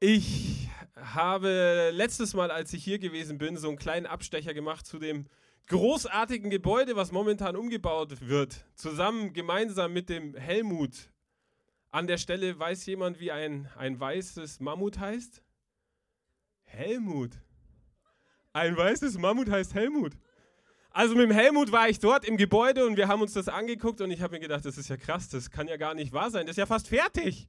[0.00, 5.00] Ich habe letztes Mal, als ich hier gewesen bin, so einen kleinen Abstecher gemacht zu
[5.00, 5.26] dem
[5.66, 8.64] großartigen Gebäude, was momentan umgebaut wird.
[8.76, 11.10] Zusammen, gemeinsam mit dem Helmut.
[11.90, 15.42] An der Stelle weiß jemand, wie ein, ein weißes Mammut heißt?
[16.64, 17.32] Helmut.
[18.52, 20.12] Ein weißes Mammut heißt Helmut.
[20.90, 24.00] Also mit dem Helmut war ich dort im Gebäude und wir haben uns das angeguckt
[24.00, 26.30] und ich habe mir gedacht, das ist ja krass, das kann ja gar nicht wahr
[26.30, 26.46] sein.
[26.46, 27.48] Das ist ja fast fertig.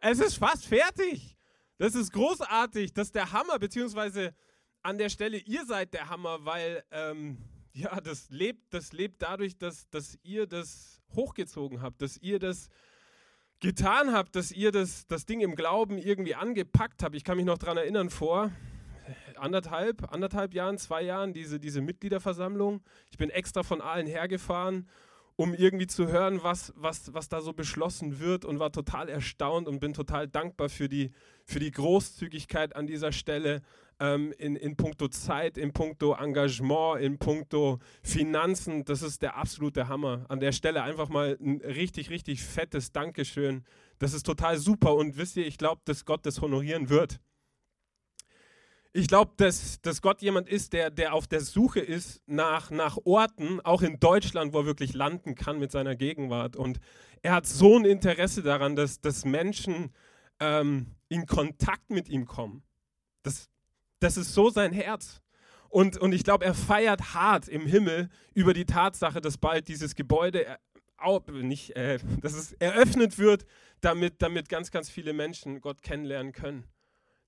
[0.00, 1.33] Es ist fast fertig.
[1.78, 4.34] Das ist großartig, das ist der Hammer, beziehungsweise
[4.82, 7.38] an der Stelle, ihr seid der Hammer, weil ähm,
[7.72, 12.68] ja, das lebt, das lebt dadurch, dass, dass ihr das hochgezogen habt, dass ihr das
[13.58, 17.16] getan habt, dass ihr das, das Ding im Glauben irgendwie angepackt habt.
[17.16, 18.52] Ich kann mich noch daran erinnern, vor
[19.36, 22.82] anderthalb, anderthalb Jahren, zwei Jahren, diese, diese Mitgliederversammlung.
[23.10, 24.88] Ich bin extra von allen hergefahren
[25.36, 29.66] um irgendwie zu hören, was, was, was da so beschlossen wird und war total erstaunt
[29.66, 31.10] und bin total dankbar für die,
[31.44, 33.62] für die Großzügigkeit an dieser Stelle
[34.00, 38.84] ähm, in, in puncto Zeit, in puncto Engagement, in puncto Finanzen.
[38.84, 40.24] Das ist der absolute Hammer.
[40.28, 43.64] An der Stelle einfach mal ein richtig, richtig fettes Dankeschön.
[43.98, 47.20] Das ist total super und wisst ihr, ich glaube, dass Gott das honorieren wird.
[48.96, 52.96] Ich glaube, dass, dass Gott jemand ist, der, der auf der Suche ist nach, nach
[53.04, 56.54] Orten, auch in Deutschland, wo er wirklich landen kann mit seiner Gegenwart.
[56.54, 56.78] Und
[57.20, 59.92] er hat so ein Interesse daran, dass, dass Menschen
[60.38, 62.62] ähm, in Kontakt mit ihm kommen.
[63.22, 63.48] Das,
[64.00, 65.22] das ist so sein Herz.
[65.68, 69.94] Und, und ich glaube, er feiert hart im Himmel über die Tatsache, dass bald dieses
[69.94, 70.58] Gebäude äh,
[71.30, 73.46] nicht, äh, dass es eröffnet wird,
[73.80, 76.64] damit, damit ganz, ganz viele Menschen Gott kennenlernen können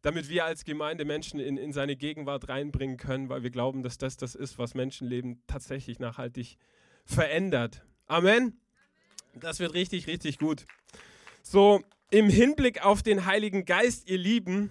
[0.02, 3.98] damit wir als Gemeinde Menschen in, in seine Gegenwart reinbringen können, weil wir glauben, dass
[3.98, 6.58] das das ist, was Menschenleben tatsächlich nachhaltig
[7.04, 7.84] verändert.
[8.06, 8.60] Amen.
[9.34, 10.64] Das wird richtig, richtig gut.
[11.42, 14.70] So, im Hinblick auf den Heiligen Geist, ihr Lieben,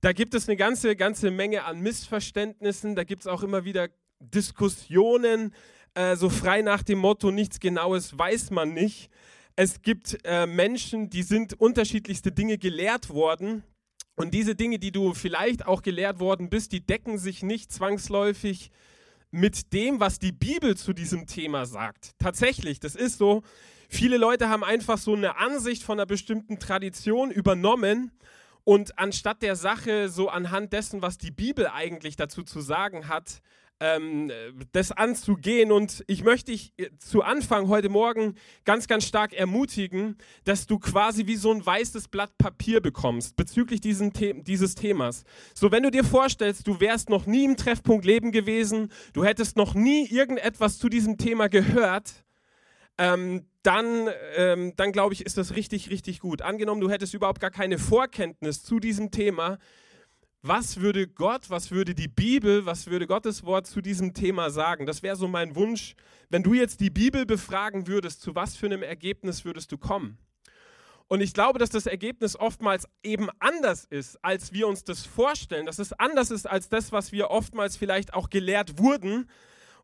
[0.00, 2.96] da gibt es eine ganze, ganze Menge an Missverständnissen.
[2.96, 5.54] Da gibt es auch immer wieder Diskussionen,
[5.94, 9.10] äh, so frei nach dem Motto, nichts Genaues weiß man nicht.
[9.56, 13.62] Es gibt äh, Menschen, die sind unterschiedlichste Dinge gelehrt worden
[14.14, 18.70] und diese Dinge, die du vielleicht auch gelehrt worden bist, die decken sich nicht zwangsläufig
[19.30, 22.12] mit dem, was die Bibel zu diesem Thema sagt.
[22.18, 23.42] Tatsächlich, das ist so.
[23.92, 28.12] Viele Leute haben einfach so eine Ansicht von einer bestimmten Tradition übernommen
[28.62, 33.42] und anstatt der Sache so anhand dessen, was die Bibel eigentlich dazu zu sagen hat,
[33.80, 34.30] ähm,
[34.70, 35.72] das anzugehen.
[35.72, 40.78] Und ich möchte dich äh, zu Anfang heute Morgen ganz, ganz stark ermutigen, dass du
[40.78, 45.24] quasi wie so ein weißes Blatt Papier bekommst bezüglich diesen The dieses Themas.
[45.52, 49.56] So, wenn du dir vorstellst, du wärst noch nie im Treffpunkt Leben gewesen, du hättest
[49.56, 52.22] noch nie irgendetwas zu diesem Thema gehört,
[53.00, 56.42] ähm, dann, ähm, dann glaube ich, ist das richtig, richtig gut.
[56.42, 59.58] Angenommen, du hättest überhaupt gar keine Vorkenntnis zu diesem Thema,
[60.42, 64.84] was würde Gott, was würde die Bibel, was würde Gottes Wort zu diesem Thema sagen?
[64.84, 65.94] Das wäre so mein Wunsch.
[66.28, 70.18] Wenn du jetzt die Bibel befragen würdest, zu was für einem Ergebnis würdest du kommen?
[71.08, 75.66] Und ich glaube, dass das Ergebnis oftmals eben anders ist, als wir uns das vorstellen.
[75.66, 79.26] Dass es anders ist als das, was wir oftmals vielleicht auch gelehrt wurden.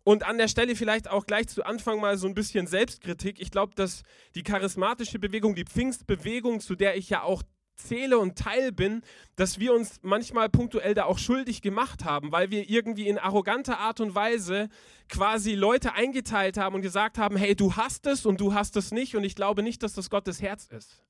[0.06, 3.40] Und an der Stelle vielleicht auch gleich zu Anfang mal so ein bisschen Selbstkritik.
[3.40, 4.04] Ich glaube, dass
[4.36, 7.42] die charismatische Bewegung, die Pfingstbewegung, zu der ich ja auch
[7.74, 9.02] zähle und Teil bin,
[9.34, 13.80] dass wir uns manchmal punktuell da auch schuldig gemacht haben, weil wir irgendwie in arroganter
[13.80, 14.68] Art und Weise
[15.08, 18.92] quasi Leute eingeteilt haben und gesagt haben, hey, du hast es und du hast es
[18.92, 21.02] nicht und ich glaube nicht, dass das Gottes Herz ist.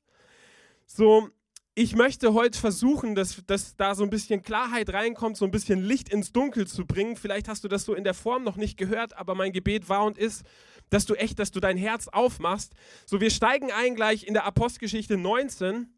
[0.86, 1.28] So,
[1.78, 5.84] ich möchte heute versuchen, dass, dass da so ein bisschen Klarheit reinkommt, so ein bisschen
[5.84, 7.16] Licht ins Dunkel zu bringen.
[7.16, 10.04] Vielleicht hast du das so in der Form noch nicht gehört, aber mein Gebet war
[10.04, 10.42] und ist,
[10.88, 12.72] dass du echt, dass du dein Herz aufmachst.
[13.04, 15.92] So, wir steigen ein gleich in der Apostelgeschichte 19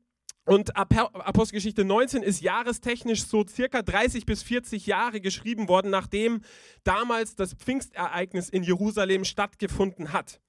[0.47, 6.41] und Apostelgeschichte 19 ist jahrestechnisch so circa 30 bis 40 Jahre geschrieben worden, nachdem
[6.83, 10.41] damals das Pfingstereignis in Jerusalem stattgefunden hat.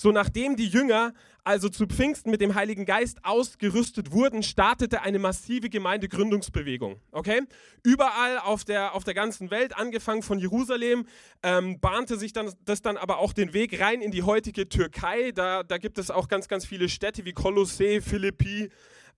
[0.00, 1.12] So nachdem die Jünger
[1.44, 6.98] also zu Pfingsten mit dem Heiligen Geist ausgerüstet wurden, startete eine massive Gemeindegründungsbewegung.
[7.12, 7.42] Okay?
[7.82, 11.04] Überall auf der, auf der ganzen Welt, angefangen von Jerusalem,
[11.42, 15.32] ähm, bahnte sich dann, das dann aber auch den Weg rein in die heutige Türkei.
[15.32, 18.70] Da, da gibt es auch ganz, ganz viele Städte wie Kolossee, Philippi,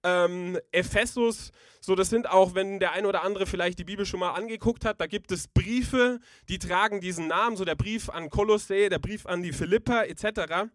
[0.05, 4.21] ähm, Ephesus, so das sind auch, wenn der ein oder andere vielleicht die Bibel schon
[4.21, 8.31] mal angeguckt hat, da gibt es Briefe, die tragen diesen Namen, so der Brief an
[8.31, 10.71] Kolossä, der Brief an die Philipper etc.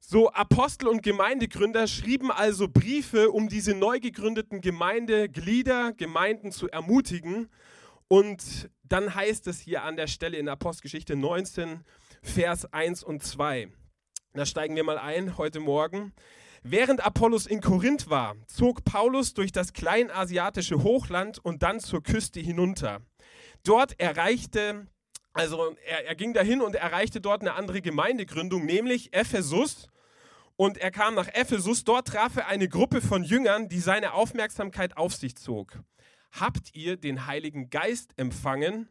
[0.00, 7.48] So Apostel und Gemeindegründer schrieben also Briefe, um diese neu gegründeten Gemeindeglieder, Gemeinden zu ermutigen.
[8.08, 11.84] Und dann heißt es hier an der Stelle in Apostelgeschichte 19,
[12.22, 13.68] Vers 1 und 2.
[14.34, 16.12] Da steigen wir mal ein heute Morgen.
[16.66, 22.40] Während Apollos in Korinth war, zog Paulus durch das kleinasiatische Hochland und dann zur Küste
[22.40, 23.02] hinunter.
[23.64, 24.86] Dort erreichte,
[25.34, 29.88] also er, er ging dahin und erreichte dort eine andere Gemeindegründung, nämlich Ephesus.
[30.56, 31.84] Und er kam nach Ephesus.
[31.84, 35.78] Dort traf er eine Gruppe von Jüngern, die seine Aufmerksamkeit auf sich zog.
[36.32, 38.88] Habt ihr den Heiligen Geist empfangen,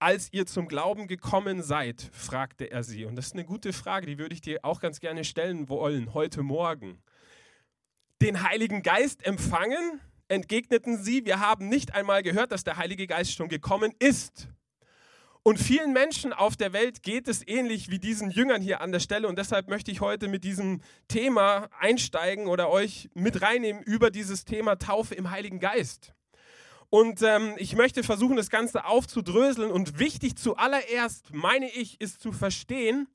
[0.00, 2.10] als ihr zum Glauben gekommen seid?
[2.12, 3.04] fragte er sie.
[3.04, 6.14] Und das ist eine gute Frage, die würde ich dir auch ganz gerne stellen wollen,
[6.14, 7.02] heute Morgen.
[8.22, 10.00] Den Heiligen Geist empfangen?
[10.28, 14.48] Entgegneten sie, wir haben nicht einmal gehört, dass der Heilige Geist schon gekommen ist.
[15.42, 19.00] Und vielen Menschen auf der Welt geht es ähnlich wie diesen Jüngern hier an der
[19.00, 19.26] Stelle.
[19.26, 24.44] Und deshalb möchte ich heute mit diesem Thema einsteigen oder euch mit reinnehmen über dieses
[24.44, 26.14] Thema Taufe im Heiligen Geist.
[26.90, 29.70] Und ähm, ich möchte versuchen, das Ganze aufzudröseln.
[29.70, 33.08] Und wichtig zuallererst, meine ich, ist zu verstehen,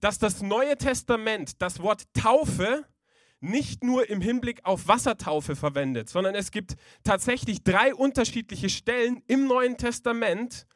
[0.00, 2.84] dass das Neue Testament das Wort Taufe
[3.40, 9.48] nicht nur im Hinblick auf Wassertaufe verwendet, sondern es gibt tatsächlich drei unterschiedliche Stellen im
[9.48, 10.66] Neuen Testament,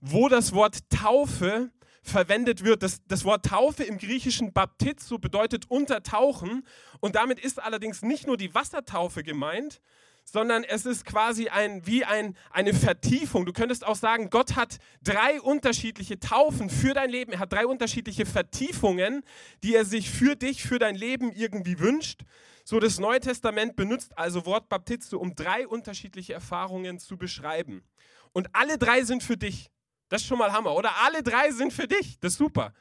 [0.00, 1.72] wo das Wort Taufe
[2.02, 2.82] verwendet wird.
[2.84, 6.64] Das, das Wort Taufe im griechischen Baptizo bedeutet untertauchen
[7.00, 9.80] und damit ist allerdings nicht nur die Wassertaufe gemeint,
[10.24, 13.46] sondern es ist quasi ein, wie ein, eine Vertiefung.
[13.46, 17.32] Du könntest auch sagen, Gott hat drei unterschiedliche Taufen für dein Leben.
[17.32, 19.22] Er hat drei unterschiedliche Vertiefungen,
[19.62, 22.22] die er sich für dich, für dein Leben irgendwie wünscht.
[22.64, 27.84] So, das Neue Testament benutzt also Wort Baptizo, um drei unterschiedliche Erfahrungen zu beschreiben.
[28.32, 29.70] Und alle drei sind für dich.
[30.08, 30.90] Das ist schon mal Hammer, oder?
[31.04, 32.18] Alle drei sind für dich.
[32.20, 32.72] Das ist super.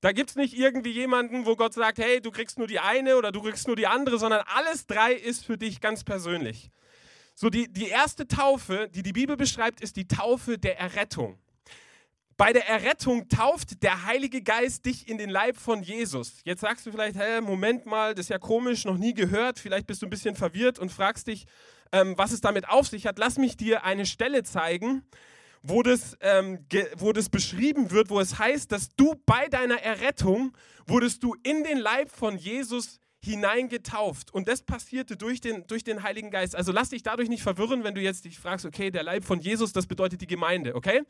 [0.00, 3.16] Da gibt es nicht irgendwie jemanden, wo Gott sagt, hey, du kriegst nur die eine
[3.16, 6.70] oder du kriegst nur die andere, sondern alles drei ist für dich ganz persönlich.
[7.34, 11.38] So, die, die erste Taufe, die die Bibel beschreibt, ist die Taufe der Errettung.
[12.36, 16.40] Bei der Errettung tauft der Heilige Geist dich in den Leib von Jesus.
[16.44, 19.58] Jetzt sagst du vielleicht, hey, Moment mal, das ist ja komisch, noch nie gehört.
[19.58, 21.46] Vielleicht bist du ein bisschen verwirrt und fragst dich,
[21.92, 23.18] ähm, was es damit auf sich hat.
[23.18, 25.04] Lass mich dir eine Stelle zeigen,
[25.62, 30.56] wo das, ähm, wo das beschrieben wird, wo es heißt, dass du bei deiner Errettung
[30.86, 34.32] wurdest du in den Leib von Jesus hineingetauft.
[34.32, 36.56] Und das passierte durch den, durch den Heiligen Geist.
[36.56, 39.40] Also lass dich dadurch nicht verwirren, wenn du jetzt dich fragst, okay, der Leib von
[39.40, 41.02] Jesus, das bedeutet die Gemeinde, okay?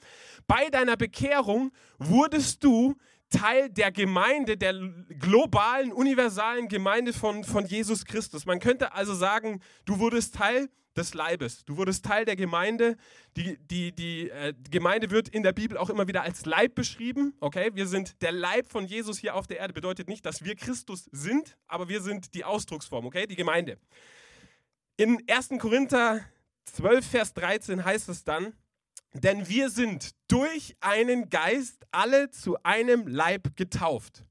[0.47, 2.97] Bei deiner Bekehrung wurdest du
[3.31, 4.75] Teil der Gemeinde, der
[5.19, 8.45] globalen, universalen Gemeinde von, von Jesus Christus.
[8.45, 11.65] Man könnte also sagen, du wurdest Teil des Leibes.
[11.65, 12.97] Du wurdest Teil der Gemeinde.
[13.37, 17.35] Die, die, die äh, Gemeinde wird in der Bibel auch immer wieder als Leib beschrieben.
[17.41, 19.73] Okay, wir sind der Leib von Jesus hier auf der Erde.
[19.73, 23.07] Bedeutet nicht, dass wir Christus sind, aber wir sind die Ausdrucksform.
[23.07, 23.79] Okay, die Gemeinde.
[24.97, 25.51] In 1.
[25.59, 26.21] Korinther
[26.67, 28.55] 12, Vers 13 heißt es dann,
[29.15, 34.25] denn wir sind durch einen Geist alle zu einem Leib getauft.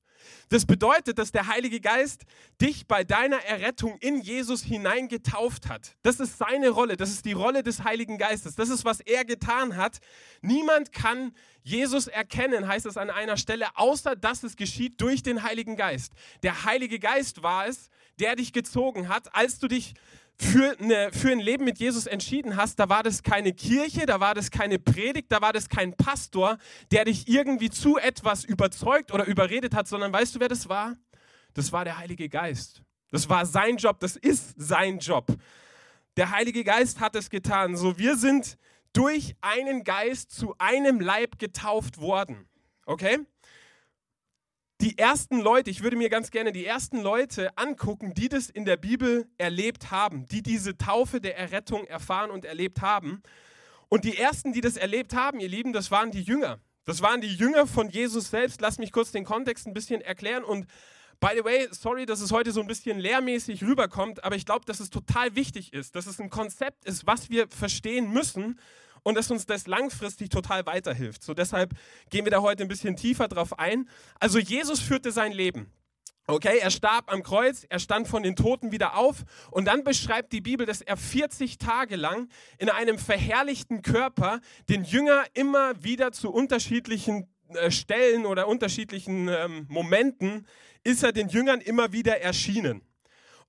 [0.49, 2.23] Das bedeutet, dass der Heilige Geist
[2.61, 5.95] dich bei deiner Errettung in Jesus hineingetauft hat.
[6.03, 8.55] Das ist seine Rolle, das ist die Rolle des Heiligen Geistes.
[8.55, 9.99] Das ist, was er getan hat.
[10.41, 11.33] Niemand kann
[11.63, 16.13] Jesus erkennen, heißt es an einer Stelle, außer dass es geschieht durch den Heiligen Geist.
[16.43, 17.89] Der Heilige Geist war es,
[18.19, 19.93] der dich gezogen hat, als du dich
[20.41, 24.19] für, eine, für ein Leben mit Jesus entschieden hast, da war das keine Kirche, da
[24.19, 26.57] war das keine Predigt, da war das kein Pastor,
[26.91, 30.95] der dich irgendwie zu etwas überzeugt oder überredet hat, sondern weißt du, wer das war?
[31.53, 32.81] Das war der Heilige Geist.
[33.11, 35.27] Das war sein Job, das ist sein Job.
[36.17, 37.75] Der Heilige Geist hat es getan.
[37.75, 38.57] So, wir sind
[38.93, 42.47] durch einen Geist zu einem Leib getauft worden.
[42.85, 43.19] Okay?
[44.81, 48.65] Die ersten Leute, ich würde mir ganz gerne die ersten Leute angucken, die das in
[48.65, 53.21] der Bibel erlebt haben, die diese Taufe der Errettung erfahren und erlebt haben.
[53.89, 56.59] Und die ersten, die das erlebt haben, ihr Lieben, das waren die Jünger.
[56.85, 58.59] Das waren die Jünger von Jesus selbst.
[58.59, 60.43] Lass mich kurz den Kontext ein bisschen erklären.
[60.43, 60.65] Und
[61.19, 64.65] by the way, sorry, dass es heute so ein bisschen lehrmäßig rüberkommt, aber ich glaube,
[64.65, 68.59] dass es total wichtig ist, dass es ein Konzept ist, was wir verstehen müssen
[69.03, 71.23] und dass uns das langfristig total weiterhilft.
[71.23, 71.73] So deshalb
[72.09, 73.89] gehen wir da heute ein bisschen tiefer drauf ein.
[74.19, 75.71] Also Jesus führte sein Leben.
[76.27, 80.31] Okay, er starb am Kreuz, er stand von den Toten wieder auf und dann beschreibt
[80.31, 84.39] die Bibel, dass er 40 Tage lang in einem verherrlichten Körper
[84.69, 90.47] den Jünger immer wieder zu unterschiedlichen äh, Stellen oder unterschiedlichen ähm, Momenten
[90.83, 92.81] ist er den Jüngern immer wieder erschienen.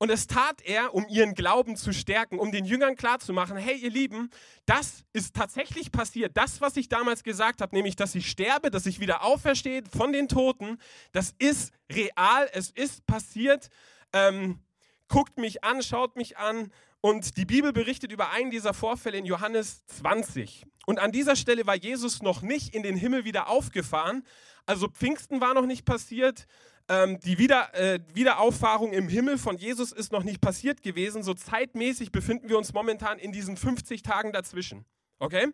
[0.02, 3.88] Und das tat er, um ihren Glauben zu stärken, um den Jüngern klarzumachen, hey ihr
[3.88, 4.30] Lieben,
[4.66, 6.36] das ist tatsächlich passiert.
[6.36, 10.12] Das, was ich damals gesagt habe, nämlich, dass ich sterbe, dass ich wieder auferstehe von
[10.12, 10.78] den Toten,
[11.12, 13.68] das ist real, es ist passiert.
[14.12, 14.58] Ähm,
[15.06, 16.72] guckt mich an, schaut mich an.
[17.00, 20.66] Und die Bibel berichtet über einen dieser Vorfälle in Johannes 20.
[20.84, 24.26] Und an dieser Stelle war Jesus noch nicht in den Himmel wieder aufgefahren.
[24.66, 26.48] Also Pfingsten war noch nicht passiert.
[26.88, 31.22] Ähm, die Wieder, äh, Wiederauffahrung im Himmel von Jesus ist noch nicht passiert gewesen.
[31.22, 34.84] So zeitmäßig befinden wir uns momentan in diesen 50 Tagen dazwischen.
[35.18, 35.48] Okay?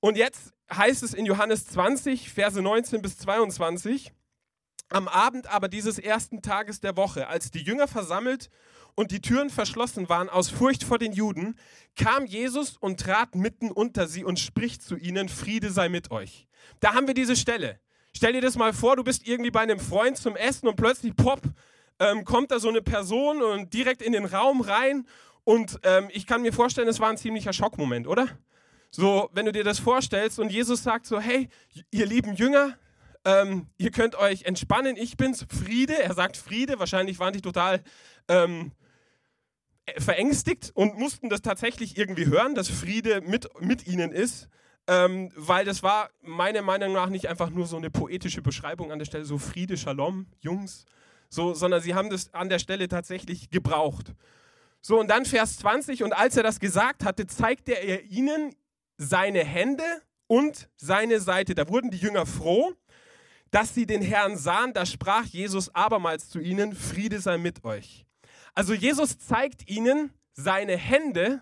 [0.00, 4.12] Und jetzt heißt es in Johannes 20, Verse 19 bis 22,
[4.88, 8.50] am Abend aber dieses ersten Tages der Woche, als die Jünger versammelt
[8.94, 11.56] und die Türen verschlossen waren aus Furcht vor den Juden,
[11.96, 16.46] kam Jesus und trat mitten unter sie und spricht zu ihnen, Friede sei mit euch.
[16.80, 17.80] Da haben wir diese Stelle.
[18.14, 21.16] Stell dir das mal vor, du bist irgendwie bei einem Freund zum Essen und plötzlich,
[21.16, 21.40] pop,
[21.98, 25.06] ähm, kommt da so eine Person und direkt in den Raum rein.
[25.44, 28.28] Und ähm, ich kann mir vorstellen, es war ein ziemlicher Schockmoment, oder?
[28.90, 31.48] So, wenn du dir das vorstellst und Jesus sagt so, hey,
[31.90, 32.76] ihr lieben Jünger,
[33.24, 36.00] ähm, ihr könnt euch entspannen, ich bin's, Friede.
[36.00, 37.82] Er sagt Friede, wahrscheinlich waren die total
[38.28, 38.72] ähm,
[39.98, 44.48] verängstigt und mussten das tatsächlich irgendwie hören, dass Friede mit, mit ihnen ist
[44.86, 48.98] ähm, weil das war meiner Meinung nach nicht einfach nur so eine poetische Beschreibung an
[48.98, 50.84] der Stelle, so Friede, Shalom, Jungs,
[51.28, 54.12] so, sondern sie haben das an der Stelle tatsächlich gebraucht.
[54.80, 58.54] So, und dann Vers 20, und als er das gesagt hatte, zeigte er ihnen
[58.98, 59.84] seine Hände
[60.26, 61.54] und seine Seite.
[61.54, 62.72] Da wurden die Jünger froh,
[63.50, 64.72] dass sie den Herrn sahen.
[64.72, 68.06] Da sprach Jesus abermals zu ihnen, Friede sei mit euch.
[68.54, 71.40] Also Jesus zeigt ihnen seine Hände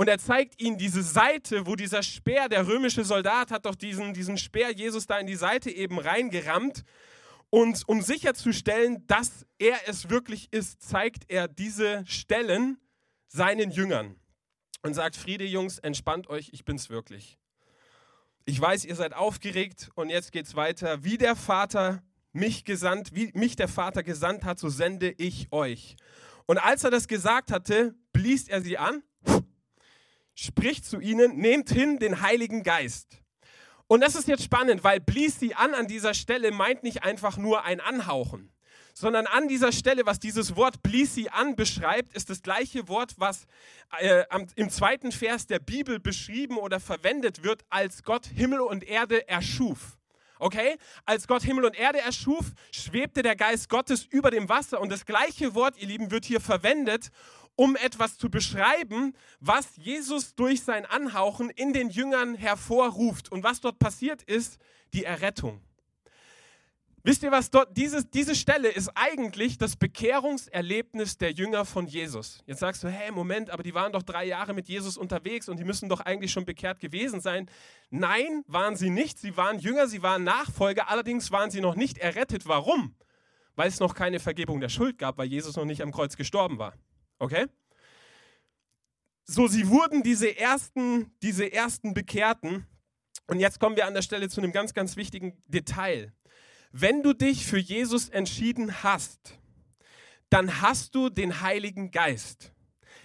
[0.00, 4.14] und er zeigt ihnen diese Seite, wo dieser Speer, der römische Soldat hat doch diesen,
[4.14, 6.84] diesen Speer Jesus da in die Seite eben reingerammt.
[7.50, 12.78] Und um sicherzustellen, dass er es wirklich ist, zeigt er diese Stellen
[13.28, 14.16] seinen Jüngern
[14.80, 17.38] und sagt, Friede Jungs, entspannt euch, ich bin's wirklich.
[18.46, 21.04] Ich weiß, ihr seid aufgeregt und jetzt geht's weiter.
[21.04, 22.02] Wie der Vater
[22.32, 25.96] mich gesandt, wie mich der Vater gesandt hat, so sende ich euch.
[26.46, 29.02] Und als er das gesagt hatte, blies er sie an
[30.40, 33.18] spricht zu ihnen, nehmt hin den Heiligen Geist.
[33.86, 37.36] Und das ist jetzt spannend, weil blies sie an an dieser Stelle meint nicht einfach
[37.36, 38.52] nur ein Anhauchen,
[38.94, 43.14] sondern an dieser Stelle, was dieses Wort blies sie an beschreibt, ist das gleiche Wort,
[43.18, 43.46] was
[43.98, 49.28] äh, im zweiten Vers der Bibel beschrieben oder verwendet wird, als Gott Himmel und Erde
[49.28, 49.98] erschuf.
[50.38, 50.78] Okay?
[51.04, 54.80] Als Gott Himmel und Erde erschuf, schwebte der Geist Gottes über dem Wasser.
[54.80, 57.10] Und das gleiche Wort, ihr Lieben, wird hier verwendet,
[57.60, 63.30] um etwas zu beschreiben, was Jesus durch sein Anhauchen in den Jüngern hervorruft.
[63.30, 64.58] Und was dort passiert ist,
[64.94, 65.60] die Errettung.
[67.02, 72.42] Wisst ihr, was dort, dieses, diese Stelle ist eigentlich das Bekehrungserlebnis der Jünger von Jesus.
[72.46, 75.58] Jetzt sagst du, hey, Moment, aber die waren doch drei Jahre mit Jesus unterwegs und
[75.58, 77.50] die müssen doch eigentlich schon bekehrt gewesen sein.
[77.90, 79.18] Nein, waren sie nicht.
[79.18, 82.46] Sie waren Jünger, sie waren Nachfolger, allerdings waren sie noch nicht errettet.
[82.46, 82.94] Warum?
[83.54, 86.56] Weil es noch keine Vergebung der Schuld gab, weil Jesus noch nicht am Kreuz gestorben
[86.56, 86.72] war.
[87.20, 87.46] Okay?
[89.24, 92.66] So, sie wurden diese ersten, diese ersten Bekehrten.
[93.28, 96.12] Und jetzt kommen wir an der Stelle zu einem ganz, ganz wichtigen Detail.
[96.72, 99.38] Wenn du dich für Jesus entschieden hast,
[100.30, 102.52] dann hast du den Heiligen Geist.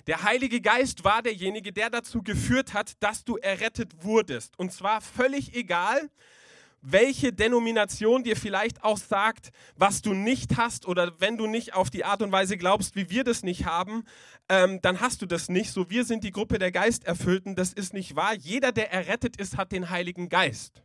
[0.07, 4.57] Der Heilige Geist war derjenige, der dazu geführt hat, dass du errettet wurdest.
[4.57, 6.09] Und zwar völlig egal,
[6.85, 11.89] welche Denomination dir vielleicht auch sagt, was du nicht hast oder wenn du nicht auf
[11.89, 14.03] die Art und Weise glaubst, wie wir das nicht haben,
[14.49, 15.71] ähm, dann hast du das nicht.
[15.71, 18.35] So, wir sind die Gruppe der Geisterfüllten, das ist nicht wahr.
[18.35, 20.83] Jeder, der errettet ist, hat den Heiligen Geist.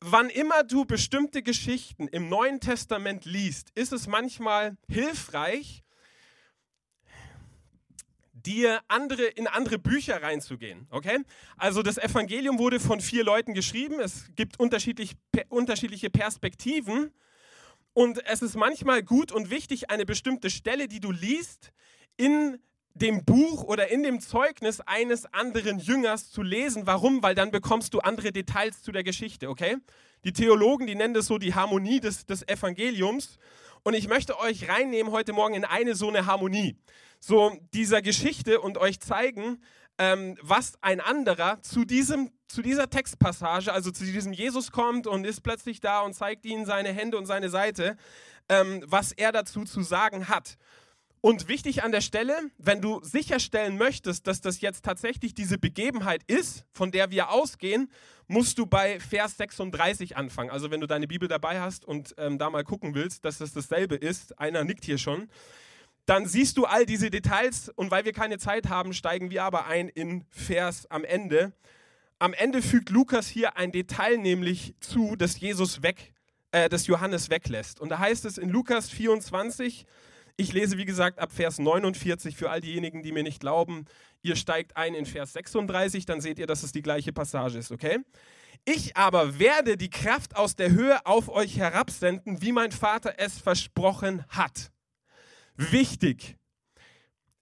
[0.00, 5.84] Wann immer du bestimmte Geschichten im Neuen Testament liest, ist es manchmal hilfreich,
[8.46, 10.86] dir andere, in andere Bücher reinzugehen.
[10.90, 11.18] Okay?
[11.56, 14.00] Also das Evangelium wurde von vier Leuten geschrieben.
[14.00, 15.16] Es gibt unterschiedlich,
[15.48, 17.10] unterschiedliche Perspektiven.
[17.92, 21.72] Und es ist manchmal gut und wichtig, eine bestimmte Stelle, die du liest,
[22.16, 22.58] in
[22.94, 26.86] dem Buch oder in dem Zeugnis eines anderen Jüngers zu lesen.
[26.86, 27.22] Warum?
[27.22, 29.76] Weil dann bekommst du andere Details zu der Geschichte, okay?
[30.24, 33.38] Die Theologen, die nennen das so die Harmonie des, des Evangeliums.
[33.86, 36.76] Und ich möchte euch reinnehmen heute Morgen in eine so eine Harmonie
[37.20, 39.62] so dieser Geschichte und euch zeigen,
[39.96, 45.24] ähm, was ein anderer zu, diesem, zu dieser Textpassage, also zu diesem Jesus kommt und
[45.24, 47.96] ist plötzlich da und zeigt ihnen seine Hände und seine Seite,
[48.48, 50.58] ähm, was er dazu zu sagen hat.
[51.26, 56.22] Und wichtig an der Stelle, wenn du sicherstellen möchtest, dass das jetzt tatsächlich diese Begebenheit
[56.28, 57.90] ist, von der wir ausgehen,
[58.28, 60.50] musst du bei Vers 36 anfangen.
[60.50, 63.52] Also wenn du deine Bibel dabei hast und ähm, da mal gucken willst, dass das
[63.52, 65.28] dasselbe ist, einer nickt hier schon
[66.04, 69.66] dann siehst du all diese Details und weil wir keine Zeit haben, steigen wir aber
[69.66, 71.52] ein in Vers am Ende.
[72.20, 76.12] Am Ende fügt Lukas hier ein Detail nämlich zu, das Jesus weg,
[76.52, 77.80] äh, das Johannes weglässt.
[77.80, 79.86] Und da heißt es in Lukas 24,
[80.36, 83.86] ich lese wie gesagt ab Vers 49 für all diejenigen, die mir nicht glauben.
[84.22, 87.72] Ihr steigt ein in Vers 36, dann seht ihr, dass es die gleiche Passage ist,
[87.72, 88.00] okay?
[88.64, 93.38] Ich aber werde die Kraft aus der Höhe auf euch herabsenden, wie mein Vater es
[93.38, 94.72] versprochen hat.
[95.56, 96.36] Wichtig.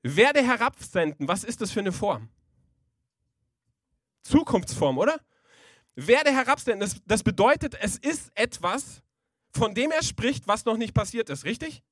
[0.02, 2.28] Werde herabsenden, was ist das für eine Form?
[4.22, 5.18] Zukunftsform, oder?
[5.96, 9.02] Werde herabsenden, das, das bedeutet, es ist etwas,
[9.52, 11.82] von dem er spricht, was noch nicht passiert ist, richtig?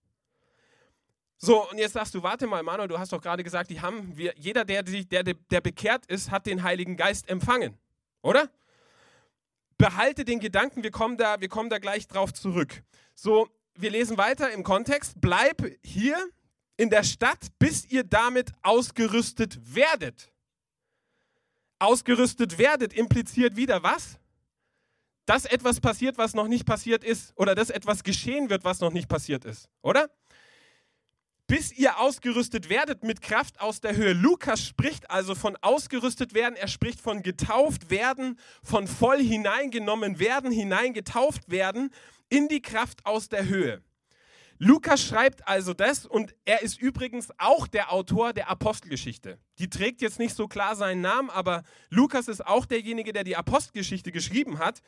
[1.45, 4.17] So, und jetzt sagst du, warte mal, Manuel, du hast doch gerade gesagt, die haben,
[4.17, 7.77] wir, jeder, der, der, der bekehrt ist, hat den Heiligen Geist empfangen,
[8.23, 8.49] oder?
[9.83, 12.85] behalte den Gedanken, wir kommen da, wir kommen da gleich drauf zurück.
[13.17, 15.15] So, wir lesen weiter im Kontext.
[15.21, 16.17] Bleib hier
[16.77, 20.33] in der Stadt, bis ihr damit ausgerüstet werdet.
[21.81, 24.21] Ausgerüstet werdet impliziert wieder was?
[25.27, 27.33] Dass etwas passiert, was noch nicht passiert ist.
[27.37, 29.69] Oder dass etwas geschehen wird, was noch nicht passiert ist.
[29.83, 30.11] Oder?
[31.53, 34.15] Bis ihr ausgerüstet werdet mit Kraft aus der Höhe.
[34.15, 40.51] Lukas spricht also von ausgerüstet werden, er spricht von getauft werden, von voll hineingenommen werden,
[40.51, 41.91] hineingetauft werden
[42.31, 43.83] in die Kraft aus der Höhe.
[44.57, 49.39] Lukas schreibt also das und er ist übrigens auch der Autor der Apostelgeschichte.
[49.59, 53.37] Die trägt jetzt nicht so klar seinen Namen, aber Lukas ist auch derjenige, der die
[53.37, 54.81] Apostelgeschichte geschrieben hat.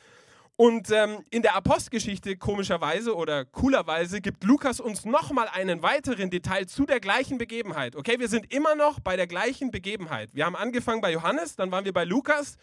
[0.57, 6.65] Und ähm, in der Apostelgeschichte, komischerweise oder coolerweise, gibt Lukas uns nochmal einen weiteren Detail
[6.65, 7.97] zu der gleichen Begebenheit.
[7.97, 10.33] Okay, wir sind immer noch bei der gleichen Begebenheit.
[10.33, 12.55] Wir haben angefangen bei Johannes, dann waren wir bei Lukas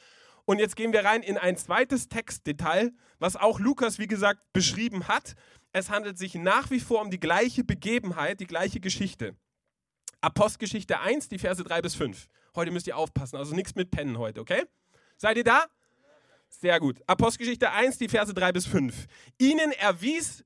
[0.47, 5.07] und jetzt gehen wir rein in ein zweites Textdetail, was auch Lukas, wie gesagt, beschrieben
[5.07, 5.35] hat.
[5.73, 9.37] Es handelt sich nach wie vor um die gleiche Begebenheit, die gleiche Geschichte.
[10.23, 12.27] Apostelgeschichte 1, die Verse 3 bis 5.
[12.55, 14.65] Heute müsst ihr aufpassen, also nichts mit Pennen heute, okay?
[15.19, 15.67] Seid ihr da?
[16.61, 17.01] Sehr gut.
[17.07, 19.07] Apostelgeschichte 1, die Verse 3 bis 5.
[19.39, 20.45] Ihnen erwies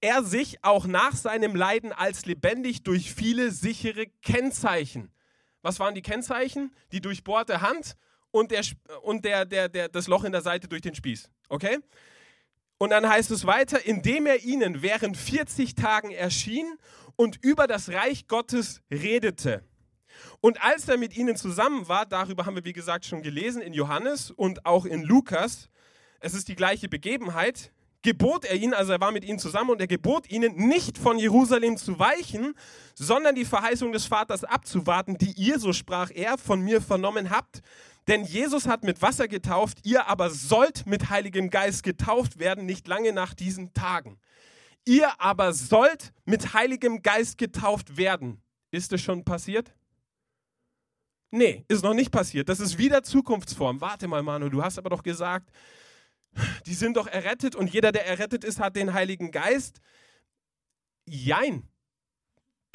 [0.00, 5.10] er sich auch nach seinem Leiden als lebendig durch viele sichere Kennzeichen.
[5.62, 6.72] Was waren die Kennzeichen?
[6.92, 7.96] Die durchbohrte Hand
[8.30, 8.62] und, der,
[9.02, 11.30] und der, der, der, das Loch in der Seite durch den Spieß.
[11.48, 11.78] Okay?
[12.78, 16.78] Und dann heißt es weiter, indem er ihnen während 40 Tagen erschien
[17.16, 19.67] und über das Reich Gottes redete.
[20.40, 23.72] Und als er mit ihnen zusammen war, darüber haben wir wie gesagt schon gelesen in
[23.72, 25.68] Johannes und auch in Lukas,
[26.20, 29.80] es ist die gleiche Begebenheit, gebot er ihnen, also er war mit ihnen zusammen und
[29.80, 32.54] er gebot ihnen, nicht von Jerusalem zu weichen,
[32.94, 37.60] sondern die Verheißung des Vaters abzuwarten, die ihr, so sprach er, von mir vernommen habt.
[38.06, 42.88] Denn Jesus hat mit Wasser getauft, ihr aber sollt mit Heiligem Geist getauft werden, nicht
[42.88, 44.18] lange nach diesen Tagen.
[44.86, 48.40] Ihr aber sollt mit Heiligem Geist getauft werden.
[48.70, 49.74] Ist es schon passiert?
[51.30, 52.48] Nee, ist noch nicht passiert.
[52.48, 53.80] Das ist wieder Zukunftsform.
[53.80, 55.50] Warte mal, Manu, du hast aber doch gesagt,
[56.66, 59.80] die sind doch errettet und jeder, der errettet ist, hat den Heiligen Geist.
[61.06, 61.68] Jein.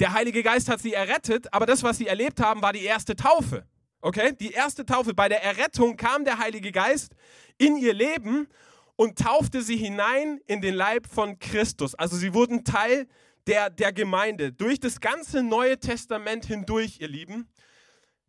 [0.00, 3.16] Der Heilige Geist hat sie errettet, aber das, was sie erlebt haben, war die erste
[3.16, 3.66] Taufe.
[4.00, 4.32] Okay?
[4.38, 5.14] Die erste Taufe.
[5.14, 7.14] Bei der Errettung kam der Heilige Geist
[7.58, 8.48] in ihr Leben
[8.96, 11.94] und taufte sie hinein in den Leib von Christus.
[11.94, 13.06] Also sie wurden Teil
[13.46, 14.52] der, der Gemeinde.
[14.52, 17.48] Durch das ganze Neue Testament hindurch, ihr Lieben,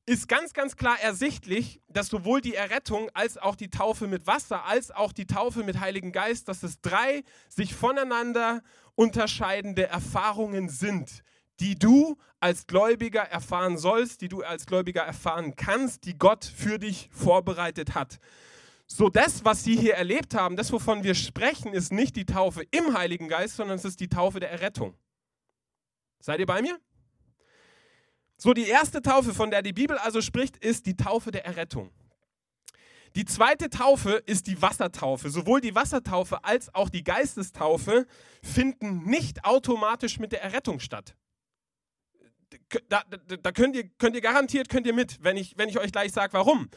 [0.05, 4.65] ist ganz, ganz klar ersichtlich, dass sowohl die Errettung als auch die Taufe mit Wasser,
[4.65, 8.61] als auch die Taufe mit Heiligen Geist, dass es drei sich voneinander
[8.93, 11.23] unterscheidende Erfahrungen sind,
[11.59, 16.77] die du als Gläubiger erfahren sollst, die du als Gläubiger erfahren kannst, die Gott für
[16.77, 18.19] dich vorbereitet hat.
[18.87, 22.63] So das, was sie hier erlebt haben, das, wovon wir sprechen, ist nicht die Taufe
[22.69, 24.95] im Heiligen Geist, sondern es ist die Taufe der Errettung.
[26.19, 26.79] Seid ihr bei mir?
[28.37, 31.91] So, die erste Taufe, von der die Bibel also spricht, ist die Taufe der Errettung.
[33.15, 35.29] Die zweite Taufe ist die Wassertaufe.
[35.29, 38.07] Sowohl die Wassertaufe als auch die Geistestaufe
[38.43, 41.15] finden nicht automatisch mit der Errettung statt.
[42.89, 45.79] Da, da, da könnt, ihr, könnt ihr garantiert, könnt ihr mit, wenn ich, wenn ich
[45.79, 46.69] euch gleich sage, warum.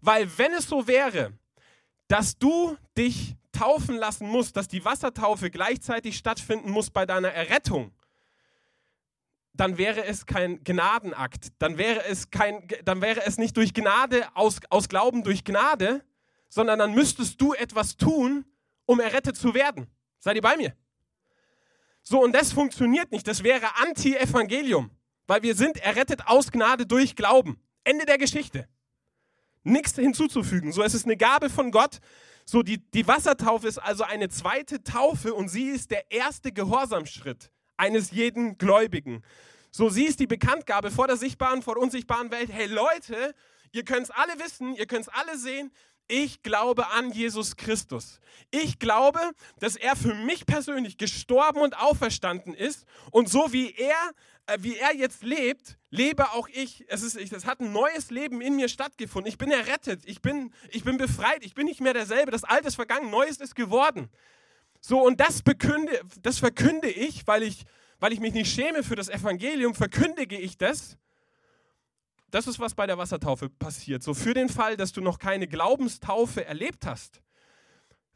[0.00, 1.38] Weil wenn es so wäre,
[2.08, 7.92] dass du dich taufen lassen musst, dass die Wassertaufe gleichzeitig stattfinden muss bei deiner Errettung,
[9.54, 11.48] dann wäre es kein Gnadenakt.
[11.58, 16.02] Dann wäre es, kein, dann wäre es nicht durch Gnade, aus, aus Glauben durch Gnade,
[16.48, 18.44] sondern dann müsstest du etwas tun,
[18.86, 19.86] um errettet zu werden.
[20.18, 20.74] Seid ihr bei mir?
[22.02, 23.28] So, und das funktioniert nicht.
[23.28, 24.90] Das wäre Anti-Evangelium,
[25.26, 27.60] weil wir sind errettet aus Gnade durch Glauben.
[27.84, 28.68] Ende der Geschichte.
[29.62, 30.72] Nichts hinzuzufügen.
[30.72, 31.98] So, es ist eine Gabe von Gott.
[32.44, 37.52] So, die, die Wassertaufe ist also eine zweite Taufe und sie ist der erste Gehorsamsschritt
[37.76, 39.22] eines jeden Gläubigen.
[39.70, 42.50] So sie ist die Bekanntgabe vor der sichtbaren, vor der unsichtbaren Welt.
[42.52, 43.34] Hey Leute,
[43.72, 45.72] ihr könnt es alle wissen, ihr könnt es alle sehen.
[46.08, 48.20] ich glaube an Jesus Christus.
[48.50, 49.20] Ich glaube,
[49.60, 54.12] dass er für mich persönlich gestorben und auferstanden ist und so wie er
[54.46, 56.84] äh, wie er jetzt lebt, lebe auch ich.
[56.88, 59.28] Es, ist, es hat ein neues Leben in mir stattgefunden.
[59.28, 62.32] Ich bin errettet, ich bin, ich bin befreit, ich bin nicht mehr derselbe.
[62.32, 64.10] Das Alte ist vergangen, Neues ist geworden.
[64.84, 67.64] So, und das, bekünde, das verkünde ich, weil ich,
[68.00, 70.98] weil ich mich nicht schäme für das Evangelium, verkündige ich das.
[72.32, 74.02] Das ist, was bei der Wassertaufe passiert.
[74.02, 77.22] So, für den Fall, dass du noch keine Glaubenstaufe erlebt hast,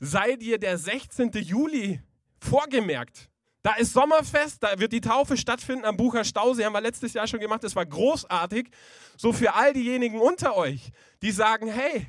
[0.01, 1.31] sei dir der 16.
[1.35, 2.01] Juli
[2.41, 3.31] vorgemerkt.
[3.63, 7.29] Da ist Sommerfest, da wird die Taufe stattfinden am Bucher Stausee, haben wir letztes Jahr
[7.29, 8.71] schon gemacht, das war großartig.
[9.17, 10.91] So für all diejenigen unter euch,
[11.23, 12.09] die sagen, hey,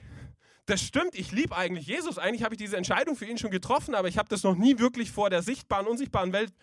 [0.68, 3.96] das stimmt, ich liebe eigentlich Jesus, eigentlich habe ich diese Entscheidung für ihn schon getroffen,
[3.96, 6.54] aber ich habe das noch nie wirklich vor der sichtbaren, unsichtbaren Welt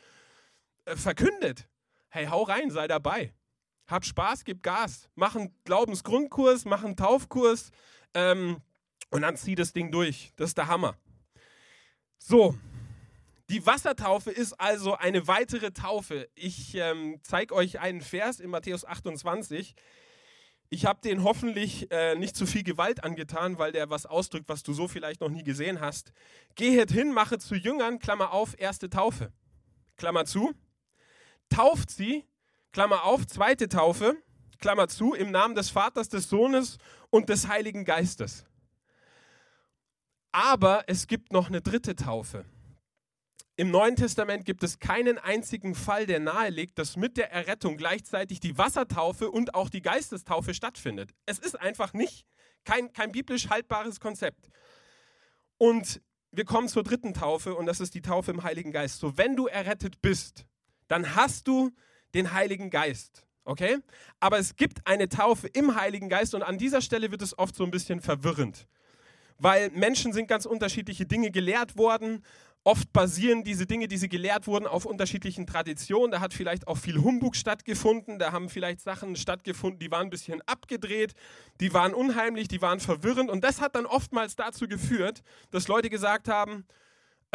[0.84, 1.66] äh, verkündet.
[2.10, 3.32] Hey, hau rein, sei dabei.
[3.86, 5.08] Hab Spaß, gib Gas.
[5.14, 7.70] Mach einen Glaubensgrundkurs, mach einen Taufkurs
[8.12, 8.60] ähm,
[9.10, 10.32] und dann zieh das Ding durch.
[10.36, 10.96] Das ist der Hammer.
[12.18, 12.54] So,
[13.48, 16.28] die Wassertaufe ist also eine weitere Taufe.
[16.34, 19.74] Ich ähm, zeige euch einen Vers in Matthäus 28.
[20.74, 24.64] Ich habe den hoffentlich äh, nicht zu viel Gewalt angetan, weil der was ausdrückt, was
[24.64, 26.12] du so vielleicht noch nie gesehen hast.
[26.56, 29.32] Gehet hin, mache zu Jüngern, Klammer auf, erste Taufe,
[29.96, 30.52] Klammer zu.
[31.48, 32.24] Tauft sie,
[32.72, 34.16] Klammer auf, zweite Taufe,
[34.58, 38.44] Klammer zu, im Namen des Vaters, des Sohnes und des Heiligen Geistes.
[40.32, 42.44] Aber es gibt noch eine dritte Taufe.
[43.56, 48.40] Im Neuen Testament gibt es keinen einzigen Fall, der nahelegt, dass mit der Errettung gleichzeitig
[48.40, 51.10] die Wassertaufe und auch die Geistestaufe stattfindet.
[51.24, 52.26] Es ist einfach nicht
[52.64, 54.48] kein, kein biblisch haltbares Konzept.
[55.56, 56.00] Und
[56.32, 58.98] wir kommen zur dritten Taufe und das ist die Taufe im Heiligen Geist.
[58.98, 60.46] So, wenn du errettet bist,
[60.88, 61.70] dann hast du
[62.14, 63.24] den Heiligen Geist.
[63.44, 63.78] Okay?
[64.18, 67.54] Aber es gibt eine Taufe im Heiligen Geist und an dieser Stelle wird es oft
[67.54, 68.66] so ein bisschen verwirrend.
[69.38, 72.24] Weil Menschen sind ganz unterschiedliche Dinge gelehrt worden
[72.66, 76.10] Oft basieren diese Dinge, die sie gelehrt wurden, auf unterschiedlichen Traditionen.
[76.10, 78.18] Da hat vielleicht auch viel Humbug stattgefunden.
[78.18, 81.12] Da haben vielleicht Sachen stattgefunden, die waren ein bisschen abgedreht,
[81.60, 83.30] die waren unheimlich, die waren verwirrend.
[83.30, 86.64] Und das hat dann oftmals dazu geführt, dass Leute gesagt haben,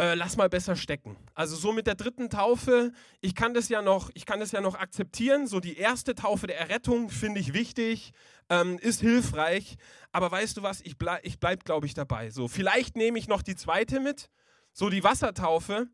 [0.00, 1.16] äh, lass mal besser stecken.
[1.34, 2.90] Also so mit der dritten Taufe,
[3.20, 5.46] ich kann das ja noch, ich kann das ja noch akzeptieren.
[5.46, 8.12] So die erste Taufe der Errettung finde ich wichtig,
[8.48, 9.76] ähm, ist hilfreich.
[10.10, 10.80] Aber weißt du was?
[10.80, 12.30] Ich bleib, ich bleib, glaube ich, dabei.
[12.30, 14.28] So vielleicht nehme ich noch die zweite mit
[14.72, 15.88] so die Wassertaufe,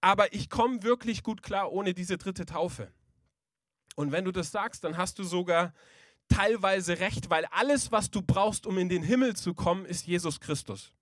[0.00, 2.92] aber ich komme wirklich gut klar ohne diese dritte Taufe.
[3.94, 5.72] Und wenn du das sagst, dann hast du sogar
[6.28, 10.40] teilweise recht, weil alles, was du brauchst, um in den Himmel zu kommen, ist Jesus
[10.40, 10.92] Christus.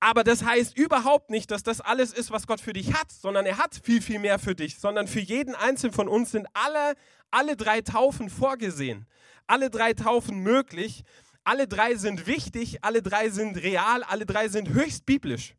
[0.00, 3.46] Aber das heißt überhaupt nicht, dass das alles ist, was Gott für dich hat, sondern
[3.46, 6.94] er hat viel, viel mehr für dich, sondern für jeden Einzelnen von uns sind alle,
[7.30, 9.06] alle drei Taufen vorgesehen.
[9.46, 11.02] Alle drei Taufen möglich.
[11.44, 15.54] Alle drei sind wichtig, alle drei sind real, alle drei sind höchst biblisch.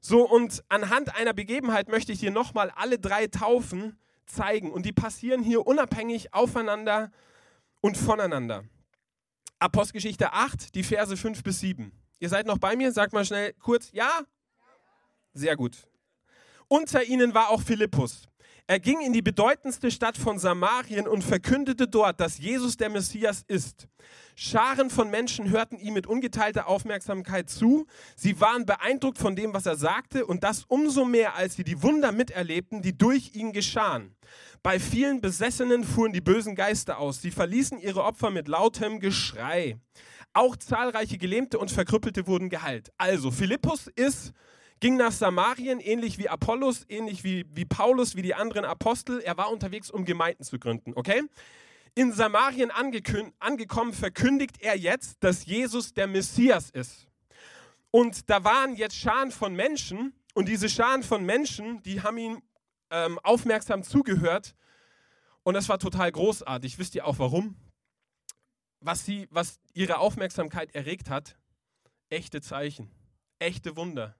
[0.00, 4.72] So, und anhand einer Begebenheit möchte ich dir nochmal alle drei Taufen zeigen.
[4.72, 7.10] Und die passieren hier unabhängig aufeinander
[7.80, 8.64] und voneinander.
[9.58, 11.92] Apostelgeschichte 8, die Verse 5 bis 7.
[12.18, 12.92] Ihr seid noch bei mir?
[12.92, 14.10] Sagt mal schnell kurz, ja?
[15.34, 15.86] Sehr gut.
[16.66, 18.29] Unter ihnen war auch Philippus.
[18.70, 23.42] Er ging in die bedeutendste Stadt von Samarien und verkündete dort, dass Jesus der Messias
[23.48, 23.88] ist.
[24.36, 27.88] Scharen von Menschen hörten ihm mit ungeteilter Aufmerksamkeit zu.
[28.14, 31.82] Sie waren beeindruckt von dem, was er sagte, und das umso mehr, als sie die
[31.82, 34.14] Wunder miterlebten, die durch ihn geschahen.
[34.62, 37.20] Bei vielen Besessenen fuhren die bösen Geister aus.
[37.20, 39.80] Sie verließen ihre Opfer mit lautem Geschrei.
[40.32, 42.92] Auch zahlreiche Gelähmte und Verkrüppelte wurden geheilt.
[42.98, 44.32] Also, Philippus ist
[44.80, 49.20] ging nach Samarien, ähnlich wie Apollos, ähnlich wie, wie Paulus, wie die anderen Apostel.
[49.20, 51.22] Er war unterwegs, um Gemeinden zu gründen, okay?
[51.94, 57.06] In Samarien angekommen, verkündigt er jetzt, dass Jesus der Messias ist.
[57.90, 62.42] Und da waren jetzt Scharen von Menschen und diese Scharen von Menschen, die haben ihm
[62.90, 64.54] ähm, aufmerksam zugehört
[65.42, 66.78] und das war total großartig.
[66.78, 67.56] Wisst ihr auch warum?
[68.80, 71.36] Was, sie, was ihre Aufmerksamkeit erregt hat?
[72.08, 72.90] Echte Zeichen,
[73.40, 74.16] echte Wunder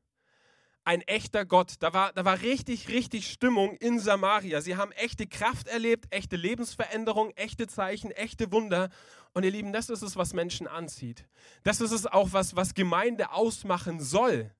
[0.84, 1.74] ein echter Gott.
[1.80, 4.60] Da war, da war richtig, richtig Stimmung in Samaria.
[4.60, 8.88] Sie haben echte Kraft erlebt, echte Lebensveränderung, echte Zeichen, echte Wunder.
[9.32, 11.28] Und ihr Lieben, das ist es, was Menschen anzieht.
[11.62, 14.50] Das ist es auch, was, was Gemeinde ausmachen soll.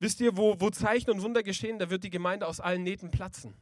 [0.00, 3.10] Wisst ihr, wo, wo Zeichen und Wunder geschehen, da wird die Gemeinde aus allen Nähten
[3.10, 3.54] platzen.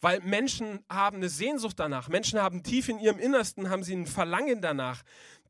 [0.00, 2.08] Weil Menschen haben eine Sehnsucht danach.
[2.08, 5.02] Menschen haben tief in ihrem Innersten, haben sie ein Verlangen danach.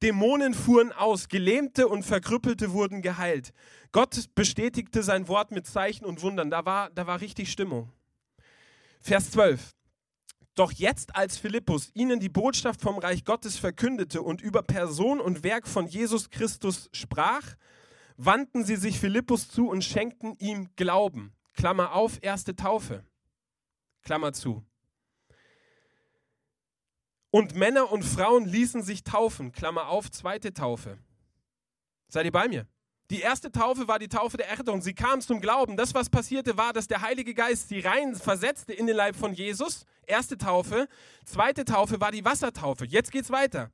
[0.03, 3.53] Dämonen fuhren aus, Gelähmte und Verkrüppelte wurden geheilt.
[3.93, 6.51] Gott bestätigte sein Wort mit Zeichen und Wundern.
[6.51, 7.91] Da war, da war richtig Stimmung.
[9.01, 9.75] Vers 12.
[10.55, 15.45] Doch jetzt, als Philippus ihnen die Botschaft vom Reich Gottes verkündete und über Person und
[15.45, 17.55] Werk von Jesus Christus sprach,
[18.17, 21.33] wandten sie sich Philippus zu und schenkten ihm Glauben.
[21.55, 23.05] Klammer auf, erste Taufe.
[24.03, 24.65] Klammer zu.
[27.31, 29.53] Und Männer und Frauen ließen sich taufen.
[29.53, 30.99] Klammer auf, zweite Taufe.
[32.09, 32.67] Seid ihr bei mir?
[33.11, 34.83] Die erste Taufe war die Taufe der Errettung.
[34.83, 35.77] Sie kam zum Glauben.
[35.77, 39.33] Das, was passierte, war, dass der Heilige Geist sie rein versetzte in den Leib von
[39.33, 39.85] Jesus.
[40.07, 40.89] Erste Taufe.
[41.25, 42.87] Zweite Taufe war die Wassertaufe.
[42.87, 43.71] Jetzt geht's weiter.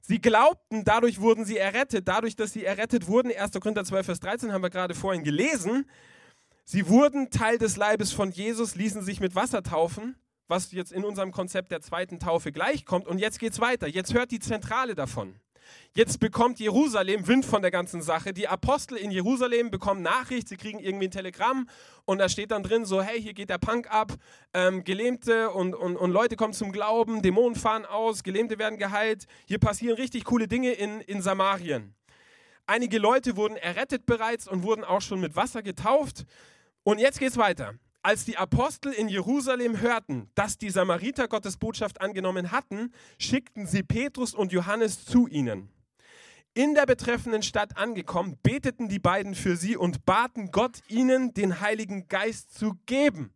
[0.00, 2.06] Sie glaubten, dadurch wurden sie errettet.
[2.06, 3.52] Dadurch, dass sie errettet wurden, 1.
[3.60, 5.84] Korinther 12, Vers 13 haben wir gerade vorhin gelesen.
[6.64, 10.16] Sie wurden Teil des Leibes von Jesus, ließen sich mit Wasser taufen
[10.48, 13.06] was jetzt in unserem Konzept der zweiten Taufe gleichkommt.
[13.06, 13.86] Und jetzt geht es weiter.
[13.86, 15.38] Jetzt hört die Zentrale davon.
[15.94, 18.32] Jetzt bekommt Jerusalem Wind von der ganzen Sache.
[18.32, 21.68] Die Apostel in Jerusalem bekommen Nachricht, sie kriegen irgendwie ein Telegramm
[22.04, 24.12] und da steht dann drin so, hey, hier geht der Punk ab,
[24.54, 29.26] ähm, Gelähmte und, und, und Leute kommen zum Glauben, Dämonen fahren aus, Gelähmte werden geheilt.
[29.46, 31.94] Hier passieren richtig coole Dinge in, in Samarien.
[32.66, 36.24] Einige Leute wurden errettet bereits und wurden auch schon mit Wasser getauft.
[36.82, 37.74] Und jetzt geht es weiter.
[38.02, 43.82] Als die Apostel in Jerusalem hörten, dass die Samariter Gottes Botschaft angenommen hatten, schickten sie
[43.82, 45.68] Petrus und Johannes zu ihnen.
[46.54, 51.60] In der betreffenden Stadt angekommen, beteten die beiden für sie und baten Gott, ihnen den
[51.60, 53.32] Heiligen Geist zu geben.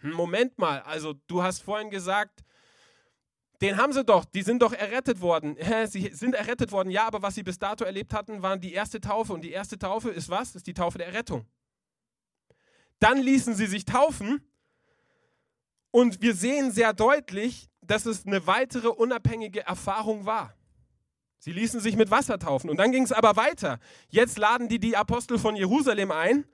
[0.00, 2.42] Hm, Moment mal, also du hast vorhin gesagt,
[3.60, 5.56] den haben sie doch, die sind doch errettet worden.
[5.86, 9.00] Sie sind errettet worden, ja, aber was sie bis dato erlebt hatten, waren die erste
[9.00, 9.34] Taufe.
[9.34, 10.54] Und die erste Taufe ist was?
[10.54, 11.46] Ist die Taufe der Errettung.
[13.00, 14.40] Dann ließen sie sich taufen.
[15.90, 20.54] Und wir sehen sehr deutlich, dass es eine weitere unabhängige Erfahrung war.
[21.38, 22.70] Sie ließen sich mit Wasser taufen.
[22.70, 23.80] Und dann ging es aber weiter.
[24.10, 26.44] Jetzt laden die die Apostel von Jerusalem ein.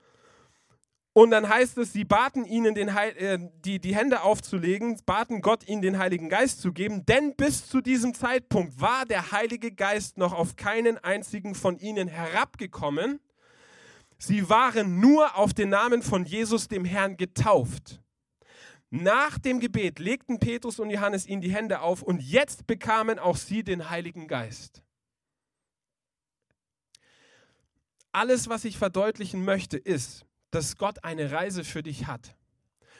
[1.11, 5.41] Und dann heißt es, sie baten ihnen den Heil, äh, die, die Hände aufzulegen, baten
[5.41, 9.71] Gott ihnen den Heiligen Geist zu geben, denn bis zu diesem Zeitpunkt war der Heilige
[9.71, 13.19] Geist noch auf keinen einzigen von ihnen herabgekommen
[14.17, 18.01] Sie waren nur auf den Namen von Jesus dem Herrn getauft.
[18.89, 23.35] Nach dem Gebet legten Petrus und Johannes ihnen die Hände auf und jetzt bekamen auch
[23.35, 24.81] sie den Heiligen Geist.
[28.13, 32.35] Alles, was ich verdeutlichen möchte, ist, dass Gott eine Reise für dich hat.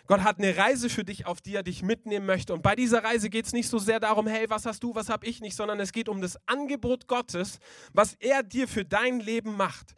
[0.06, 2.54] Gott hat eine Reise für dich, auf die er dich mitnehmen möchte.
[2.54, 5.10] Und bei dieser Reise geht es nicht so sehr darum, hey, was hast du, was
[5.10, 7.60] habe ich nicht, sondern es geht um das Angebot Gottes,
[7.94, 9.96] was er dir für dein Leben macht.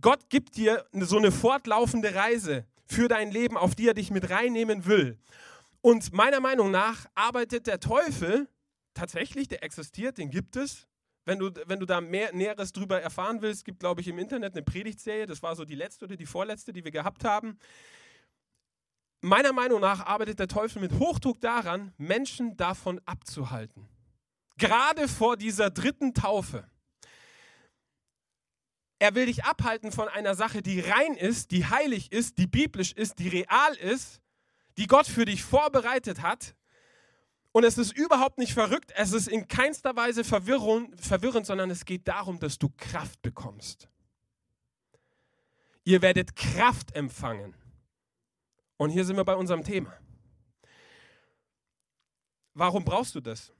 [0.00, 4.30] Gott gibt dir so eine fortlaufende Reise für dein Leben, auf die er dich mit
[4.30, 5.18] reinnehmen will.
[5.80, 8.48] Und meiner Meinung nach arbeitet der Teufel
[8.94, 10.86] tatsächlich, der existiert, den gibt es.
[11.24, 14.54] Wenn du, wenn du da mehr Näheres drüber erfahren willst, gibt, glaube ich, im Internet
[14.54, 15.26] eine Predigtserie.
[15.26, 17.58] Das war so die letzte oder die vorletzte, die wir gehabt haben.
[19.22, 23.88] Meiner Meinung nach arbeitet der Teufel mit Hochdruck daran, Menschen davon abzuhalten.
[24.56, 26.70] Gerade vor dieser dritten Taufe.
[28.98, 32.92] Er will dich abhalten von einer Sache, die rein ist, die heilig ist, die biblisch
[32.92, 34.20] ist, die real ist,
[34.78, 36.54] die Gott für dich vorbereitet hat.
[37.52, 42.06] Und es ist überhaupt nicht verrückt, es ist in keinster Weise verwirrend, sondern es geht
[42.06, 43.88] darum, dass du Kraft bekommst.
[45.84, 47.54] Ihr werdet Kraft empfangen.
[48.76, 49.96] Und hier sind wir bei unserem Thema.
[52.52, 53.52] Warum brauchst du das?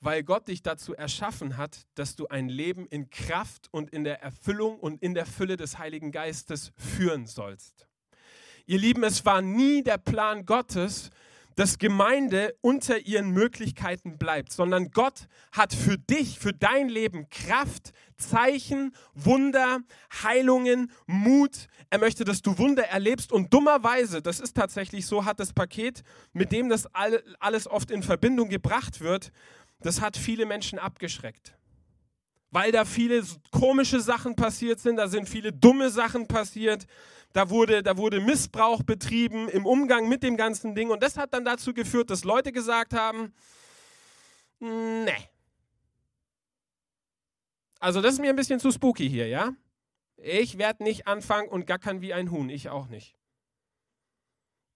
[0.00, 4.22] Weil Gott dich dazu erschaffen hat, dass du ein Leben in Kraft und in der
[4.22, 7.88] Erfüllung und in der Fülle des Heiligen Geistes führen sollst.
[8.66, 11.10] Ihr Lieben, es war nie der Plan Gottes,
[11.58, 17.90] dass Gemeinde unter ihren Möglichkeiten bleibt, sondern Gott hat für dich, für dein Leben Kraft,
[18.16, 19.80] Zeichen, Wunder,
[20.22, 21.66] Heilungen, Mut.
[21.90, 26.04] Er möchte, dass du Wunder erlebst und dummerweise, das ist tatsächlich so, hat das Paket,
[26.32, 26.86] mit dem das
[27.40, 29.32] alles oft in Verbindung gebracht wird,
[29.80, 31.54] das hat viele Menschen abgeschreckt.
[32.50, 36.86] Weil da viele komische Sachen passiert sind, da sind viele dumme Sachen passiert,
[37.34, 41.34] da wurde, da wurde Missbrauch betrieben im Umgang mit dem ganzen Ding und das hat
[41.34, 43.34] dann dazu geführt, dass Leute gesagt haben,
[44.60, 45.28] nee.
[47.80, 49.52] Also das ist mir ein bisschen zu spooky hier, ja?
[50.16, 53.14] Ich werde nicht anfangen und gackern wie ein Huhn, ich auch nicht.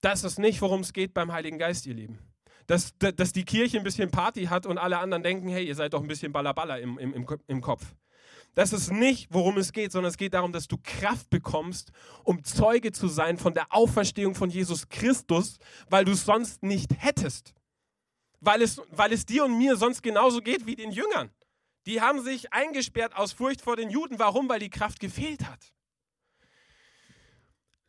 [0.02, 2.31] Das ist nicht, worum es geht beim Heiligen Geist, ihr Lieben
[2.66, 5.92] dass, dass die Kirche ein bisschen Party hat und alle anderen denken, hey, ihr seid
[5.92, 7.94] doch ein bisschen Ballaballa im, im, im, Kopf.
[8.54, 11.90] Das ist nicht, worum es geht, sondern es geht darum, dass du Kraft bekommst,
[12.24, 16.90] um Zeuge zu sein von der Auferstehung von Jesus Christus, weil du es sonst nicht
[16.98, 17.54] hättest.
[18.40, 21.30] Weil es, weil es dir und mir sonst genauso geht wie den Jüngern.
[21.86, 24.18] Die haben sich eingesperrt aus Furcht vor den Juden.
[24.18, 24.48] Warum?
[24.48, 25.72] Weil die Kraft gefehlt hat.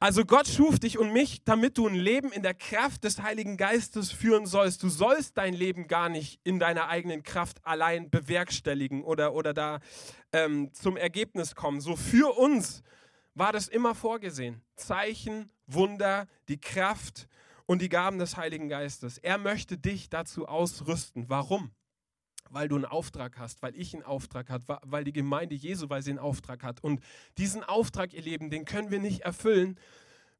[0.03, 3.55] Also Gott schuf dich und mich, damit du ein Leben in der Kraft des Heiligen
[3.55, 4.83] Geistes führen sollst.
[4.83, 9.79] Du sollst dein Leben gar nicht in deiner eigenen Kraft allein bewerkstelligen oder, oder da
[10.33, 11.79] ähm, zum Ergebnis kommen.
[11.79, 12.83] So für uns
[13.33, 14.61] war das immer vorgesehen.
[14.75, 17.29] Zeichen, Wunder, die Kraft
[17.65, 19.19] und die Gaben des Heiligen Geistes.
[19.19, 21.29] Er möchte dich dazu ausrüsten.
[21.29, 21.71] Warum?
[22.53, 26.01] Weil du einen Auftrag hast, weil ich einen Auftrag habe, weil die Gemeinde Jesu, weil
[26.01, 26.83] sie einen Auftrag hat.
[26.83, 27.03] Und
[27.37, 29.79] diesen Auftrag, ihr Leben, den können wir nicht erfüllen,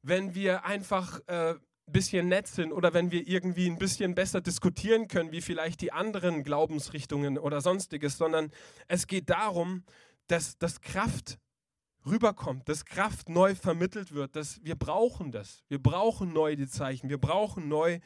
[0.02, 1.54] wenn wir einfach äh,
[1.86, 5.80] ein bisschen nett sind oder wenn wir irgendwie ein bisschen besser diskutieren können, wie vielleicht
[5.80, 8.50] die anderen Glaubensrichtungen oder sonstiges, sondern
[8.88, 9.84] es geht darum,
[10.28, 11.38] dass, dass Kraft
[12.06, 15.64] rüberkommt, dass Kraft neu vermittelt wird, dass wir brauchen das.
[15.68, 17.98] Wir brauchen neu die Zeichen, wir brauchen neu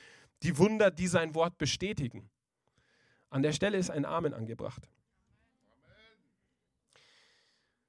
[0.42, 2.30] die Wunder, die sein Wort bestätigen.
[3.30, 4.88] An der Stelle ist ein Amen angebracht.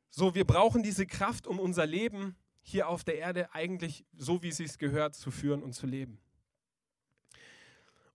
[0.10, 4.50] So, wir brauchen diese Kraft, um unser Leben hier auf der Erde eigentlich so, wie
[4.50, 6.20] es sich gehört, zu führen und zu leben.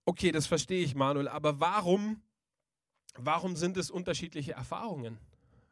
[0.05, 2.21] Okay, das verstehe ich, Manuel, aber warum,
[3.15, 5.17] warum sind es unterschiedliche Erfahrungen?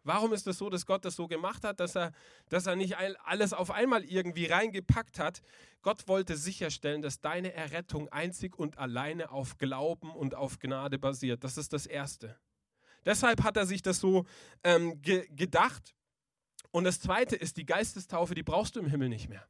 [0.03, 2.11] Warum ist es so, dass Gott das so gemacht hat, dass er,
[2.49, 5.41] dass er nicht alles auf einmal irgendwie reingepackt hat?
[5.81, 11.43] Gott wollte sicherstellen, dass deine Errettung einzig und alleine auf Glauben und auf Gnade basiert.
[11.43, 12.37] Das ist das Erste.
[13.05, 14.25] Deshalb hat er sich das so
[14.63, 15.95] ähm, ge gedacht.
[16.71, 19.47] Und das Zweite ist, die Geistestaufe, die brauchst du im Himmel nicht mehr.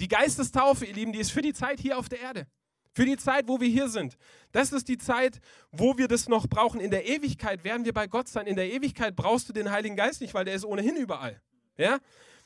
[0.00, 2.46] Die Geistestaufe, ihr Lieben, die ist für die Zeit hier auf der Erde.
[2.94, 4.16] Für die Zeit, wo wir hier sind.
[4.52, 5.40] Das ist die Zeit,
[5.72, 6.80] wo wir das noch brauchen.
[6.80, 8.46] In der Ewigkeit werden wir bei Gott sein.
[8.46, 11.40] In der Ewigkeit brauchst du den Heiligen Geist nicht, weil der ist ohnehin überall.
[11.76, 11.98] Ja?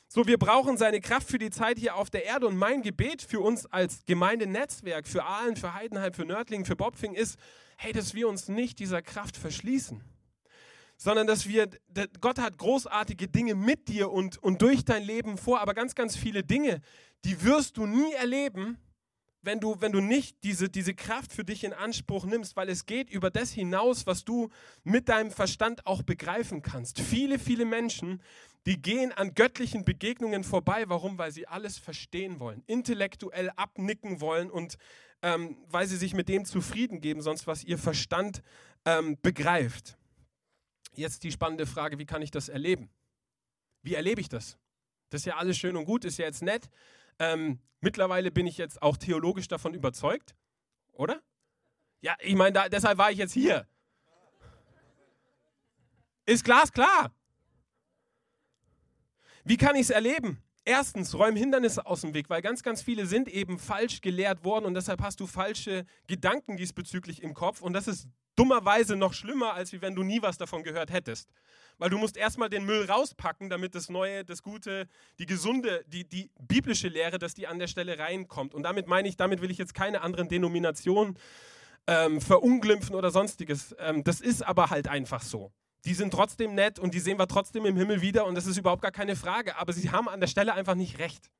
[0.07, 2.47] So, wir brauchen seine Kraft für die Zeit hier auf der Erde.
[2.47, 7.13] Und mein Gebet für uns als Gemeindenetzwerk, für Aalen, für Heidenheim, für Nördlingen, für Bobfing
[7.13, 7.37] ist,
[7.77, 10.03] hey, dass wir uns nicht dieser Kraft verschließen
[11.01, 11.69] sondern dass wir,
[12.19, 16.17] Gott hat großartige Dinge mit dir und, und durch dein Leben vor, aber ganz, ganz
[16.17, 16.81] viele Dinge,
[17.23, 18.77] die wirst du nie erleben,
[19.41, 22.85] wenn du, wenn du nicht diese, diese Kraft für dich in Anspruch nimmst, weil es
[22.85, 24.49] geht über das hinaus, was du
[24.83, 26.99] mit deinem Verstand auch begreifen kannst.
[26.99, 28.21] Viele, viele Menschen,
[28.65, 30.83] die gehen an göttlichen Begegnungen vorbei.
[30.87, 31.17] Warum?
[31.17, 34.77] Weil sie alles verstehen wollen, intellektuell abnicken wollen und
[35.21, 38.41] ähm, weil sie sich mit dem zufrieden geben, sonst was ihr Verstand
[38.85, 39.97] ähm, begreift.
[40.93, 42.89] Jetzt die spannende Frage, wie kann ich das erleben?
[43.81, 44.57] Wie erlebe ich das?
[45.09, 46.69] Das ist ja alles schön und gut, ist ja jetzt nett,
[47.19, 50.35] ähm, mittlerweile bin ich jetzt auch theologisch davon überzeugt,
[50.93, 51.21] oder?
[52.01, 53.67] Ja, ich meine, deshalb war ich jetzt hier.
[56.25, 57.11] Ist glasklar.
[59.43, 60.41] Wie kann ich es erleben?
[60.63, 64.65] Erstens, räum Hindernisse aus dem Weg, weil ganz, ganz viele sind eben falsch gelehrt worden
[64.65, 69.53] und deshalb hast du falsche Gedanken diesbezüglich im Kopf und das ist dummerweise noch schlimmer,
[69.53, 71.29] als wenn du nie was davon gehört hättest
[71.79, 74.87] weil du musst erstmal den Müll rauspacken, damit das Neue, das Gute,
[75.17, 78.53] die gesunde, die, die biblische Lehre, dass die an der Stelle reinkommt.
[78.53, 81.17] Und damit meine ich, damit will ich jetzt keine anderen Denominationen
[81.87, 83.75] ähm, verunglimpfen oder sonstiges.
[83.79, 85.51] Ähm, das ist aber halt einfach so.
[85.85, 88.57] Die sind trotzdem nett und die sehen wir trotzdem im Himmel wieder und das ist
[88.57, 89.55] überhaupt gar keine Frage.
[89.55, 91.31] Aber sie haben an der Stelle einfach nicht recht.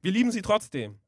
[0.00, 0.98] Wir lieben sie trotzdem.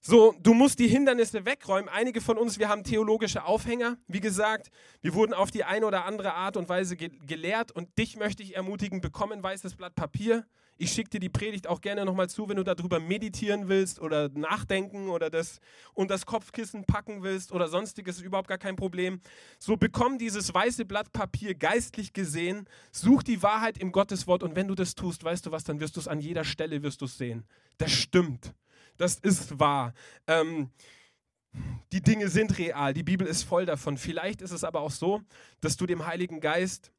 [0.00, 1.88] So, du musst die Hindernisse wegräumen.
[1.88, 3.98] Einige von uns, wir haben theologische Aufhänger.
[4.06, 7.98] Wie gesagt, wir wurden auf die eine oder andere Art und Weise ge gelehrt und
[7.98, 10.46] dich möchte ich ermutigen, bekomm ein weißes Blatt Papier.
[10.80, 14.28] Ich schicke dir die Predigt auch gerne nochmal zu, wenn du darüber meditieren willst oder
[14.28, 15.58] nachdenken oder das
[15.92, 19.20] und das Kopfkissen packen willst oder sonstiges, überhaupt gar kein Problem.
[19.58, 24.68] So bekomm dieses weiße Blatt Papier geistlich gesehen, such die Wahrheit im Gotteswort und wenn
[24.68, 27.06] du das tust, weißt du was, dann wirst du es an jeder Stelle wirst du
[27.06, 27.44] sehen.
[27.78, 28.54] Das stimmt
[28.98, 29.94] das ist wahr.
[30.26, 30.70] Ähm,
[31.92, 33.96] die Dinge sind real, die Bibel ist voll davon.
[33.96, 35.22] Vielleicht ist es aber auch so,
[35.60, 36.92] dass du dem Heiligen Geist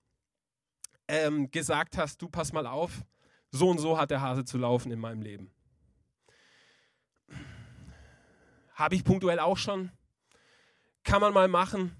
[1.08, 3.04] ähm, gesagt hast, du pass mal auf,
[3.52, 5.52] so und so hat der Hase zu laufen in meinem Leben.
[8.74, 9.92] Habe ich punktuell auch schon.
[11.04, 11.96] Kann man mal machen,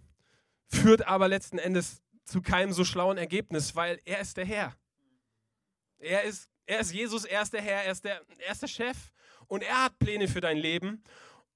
[0.68, 4.76] führt aber letzten Endes zu keinem so schlauen Ergebnis, weil er ist der Herr.
[5.98, 8.68] Er ist, er ist Jesus, er ist der Herr, er ist der, er ist der
[8.68, 9.12] Chef
[9.50, 11.04] und er hat Pläne für dein Leben.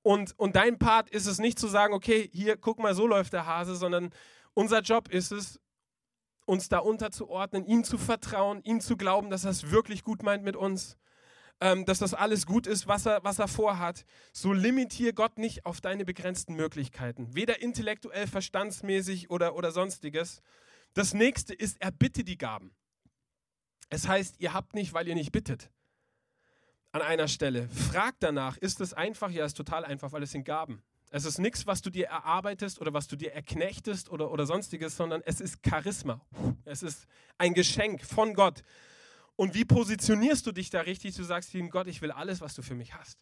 [0.02, 3.32] Und, und dein Part ist es nicht zu sagen, okay, hier, guck mal, so läuft
[3.32, 4.10] der Hase, sondern
[4.54, 5.62] unser Job ist es,
[6.46, 10.44] uns da unterzuordnen, ihm zu vertrauen, ihm zu glauben, dass er es wirklich gut meint
[10.44, 10.98] mit uns,
[11.62, 14.06] ähm, dass das alles gut ist, was er, was er vorhat.
[14.34, 20.42] So limitier Gott nicht auf deine begrenzten Möglichkeiten, weder intellektuell, verstandsmäßig oder, oder sonstiges.
[20.94, 22.76] Das nächste ist, er bitte die Gaben.
[23.90, 25.72] Es heißt, ihr habt nicht, weil ihr nicht bittet
[26.94, 27.68] an einer Stelle.
[27.70, 29.30] Frag danach, ist es einfach?
[29.32, 30.82] Ja, ist total einfach, weil es sind Gaben.
[31.10, 34.96] Es ist nichts, was du dir erarbeitest oder was du dir erknechtest oder, oder sonstiges,
[34.96, 36.22] sondern es ist Charisma.
[36.66, 38.64] Es ist ein Geschenk von Gott.
[39.36, 41.16] Und wie positionierst du dich da richtig?
[41.16, 43.20] Du sagst ihm, Gott, ich will alles, was du für mich hast.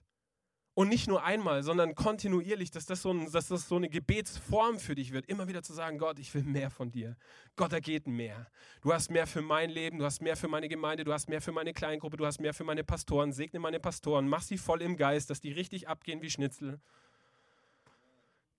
[0.74, 4.80] Und nicht nur einmal, sondern kontinuierlich, dass das, so ein, dass das so eine Gebetsform
[4.80, 5.26] für dich wird.
[5.26, 7.18] Immer wieder zu sagen, Gott, ich will mehr von dir.
[7.58, 8.48] Gott, da geht mehr.
[8.82, 11.42] Du hast mehr für mein Leben, du hast mehr für meine Gemeinde, du hast mehr
[11.42, 13.34] für meine Kleingruppe, du hast mehr für meine Pastoren.
[13.34, 16.80] Segne meine Pastoren, mach sie voll im Geist, dass die richtig abgehen wie Schnitzel.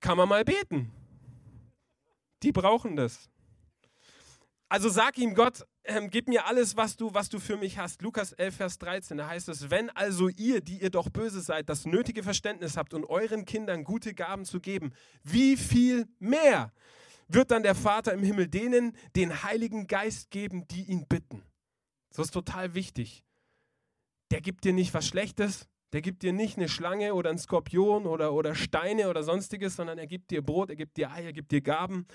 [0.00, 0.92] Kann man mal beten.
[2.42, 3.30] Die brauchen das.
[4.72, 8.00] Also sag ihm Gott, ähm, gib mir alles, was du, was du für mich hast.
[8.00, 11.68] Lukas 11, Vers 13, da heißt es, wenn also ihr, die ihr doch böse seid,
[11.68, 14.94] das nötige Verständnis habt und euren Kindern gute Gaben zu geben,
[15.24, 16.72] wie viel mehr
[17.28, 21.42] wird dann der Vater im Himmel denen den Heiligen Geist geben, die ihn bitten.
[22.08, 23.24] Das ist total wichtig.
[24.30, 28.06] Der gibt dir nicht was Schlechtes, der gibt dir nicht eine Schlange oder einen Skorpion
[28.06, 31.32] oder, oder Steine oder sonstiges, sondern er gibt dir Brot, er gibt dir Eier, er
[31.34, 32.06] gibt dir Gaben.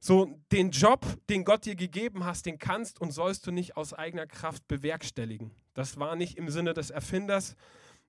[0.00, 3.92] So, den Job, den Gott dir gegeben hast, den kannst und sollst du nicht aus
[3.92, 5.50] eigener Kraft bewerkstelligen.
[5.74, 7.56] Das war nicht im Sinne des Erfinders,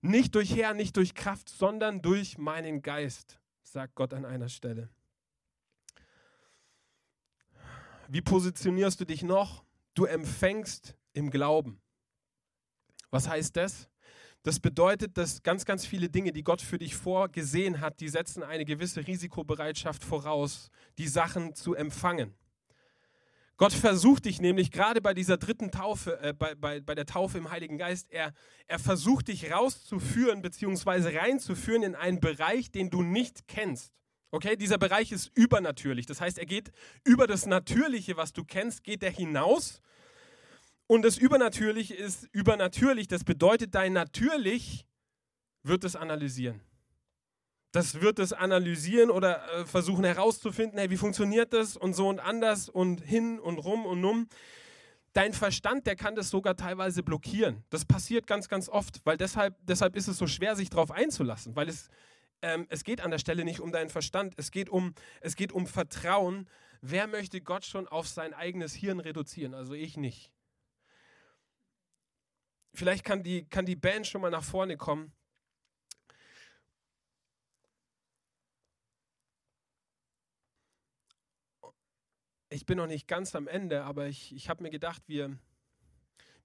[0.01, 4.89] nicht durch Herr, nicht durch Kraft, sondern durch meinen Geist, sagt Gott an einer Stelle.
[8.07, 9.63] Wie positionierst du dich noch?
[9.93, 11.81] Du empfängst im Glauben.
[13.11, 13.89] Was heißt das?
[14.43, 18.41] Das bedeutet, dass ganz, ganz viele Dinge, die Gott für dich vorgesehen hat, die setzen
[18.41, 22.33] eine gewisse Risikobereitschaft voraus, die Sachen zu empfangen.
[23.57, 27.37] Gott versucht dich nämlich gerade bei dieser dritten Taufe, äh, bei, bei, bei der Taufe
[27.37, 28.33] im Heiligen Geist, er,
[28.67, 31.17] er versucht dich rauszuführen bzw.
[31.17, 33.93] reinzuführen in einen Bereich, den du nicht kennst.
[34.31, 36.05] Okay, dieser Bereich ist übernatürlich.
[36.05, 36.71] Das heißt, er geht
[37.03, 39.81] über das Natürliche, was du kennst, geht er hinaus
[40.89, 43.07] und das Übernatürliche ist übernatürlich.
[43.07, 44.87] Das bedeutet, dein Natürlich
[45.61, 46.61] wird es analysieren.
[47.71, 52.19] Das wird es analysieren oder äh, versuchen herauszufinden, hey, wie funktioniert das und so und
[52.19, 54.27] anders und hin und rum und um.
[55.13, 57.63] Dein Verstand, der kann das sogar teilweise blockieren.
[57.69, 61.55] Das passiert ganz, ganz oft, weil deshalb, deshalb ist es so schwer, sich darauf einzulassen,
[61.55, 61.89] weil es,
[62.41, 65.51] ähm, es geht an der Stelle nicht um deinen Verstand, es geht um, es geht
[65.51, 66.49] um Vertrauen.
[66.81, 69.53] Wer möchte Gott schon auf sein eigenes Hirn reduzieren?
[69.53, 70.31] Also ich nicht.
[72.73, 75.11] Vielleicht kann die, kann die Band schon mal nach vorne kommen.
[82.51, 85.37] Ich bin noch nicht ganz am Ende, aber ich, ich habe mir gedacht, wir,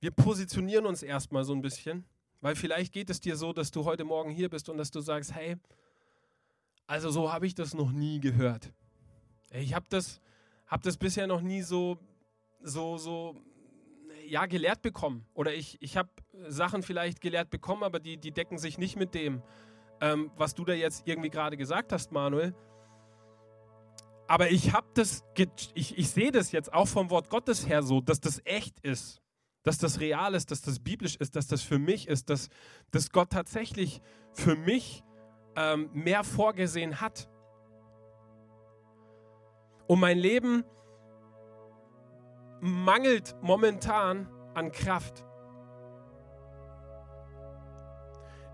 [0.01, 2.05] wir positionieren uns erstmal so ein bisschen,
[2.43, 5.01] weil vielleicht geht es dir so, dass du heute Morgen hier bist und dass du
[5.01, 5.57] sagst, hey,
[6.87, 8.71] also so habe ich das noch nie gehört.
[9.51, 10.21] Ich habe das,
[10.67, 11.99] hab das bisher noch nie so,
[12.61, 13.41] so, so
[14.27, 15.27] ja, gelehrt bekommen.
[15.35, 16.09] Oder ich, ich habe
[16.49, 19.43] Sachen vielleicht gelehrt bekommen, aber die, die decken sich nicht mit dem,
[20.01, 22.55] ähm, was du da jetzt irgendwie gerade gesagt hast, Manuel.
[24.27, 25.23] Aber ich habe das,
[25.75, 29.21] ich, ich sehe das jetzt auch vom Wort Gottes her so, dass das echt ist,
[29.63, 32.49] dass das real ist, dass das biblisch ist, dass das für mich ist, dass,
[32.91, 34.01] dass Gott tatsächlich
[34.33, 35.03] für mich
[35.57, 37.29] ähm, mehr vorgesehen hat.
[39.87, 40.65] Und mein Leben
[42.61, 45.25] mangelt momentan an Kraft.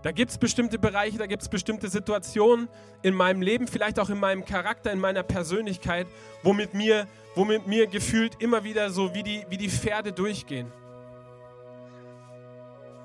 [0.03, 2.69] Da gibt es bestimmte Bereiche, da gibt es bestimmte Situationen
[3.03, 6.07] in meinem Leben, vielleicht auch in meinem Charakter, in meiner Persönlichkeit,
[6.41, 10.71] womit mir, womit mir gefühlt immer wieder so wie die, wie die Pferde durchgehen.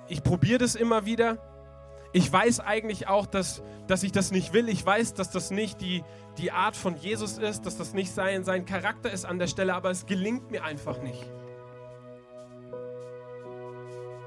[0.09, 1.39] Ich probiere das immer wieder.
[2.17, 4.71] Ich weiß eigentlich auch, dass, dass ich das nicht will.
[4.71, 6.03] Ich weiß, dass das nicht die,
[6.39, 9.75] die Art von Jesus ist, dass das nicht sein, sein Charakter ist an der Stelle,
[9.75, 11.31] aber es gelingt mir einfach nicht.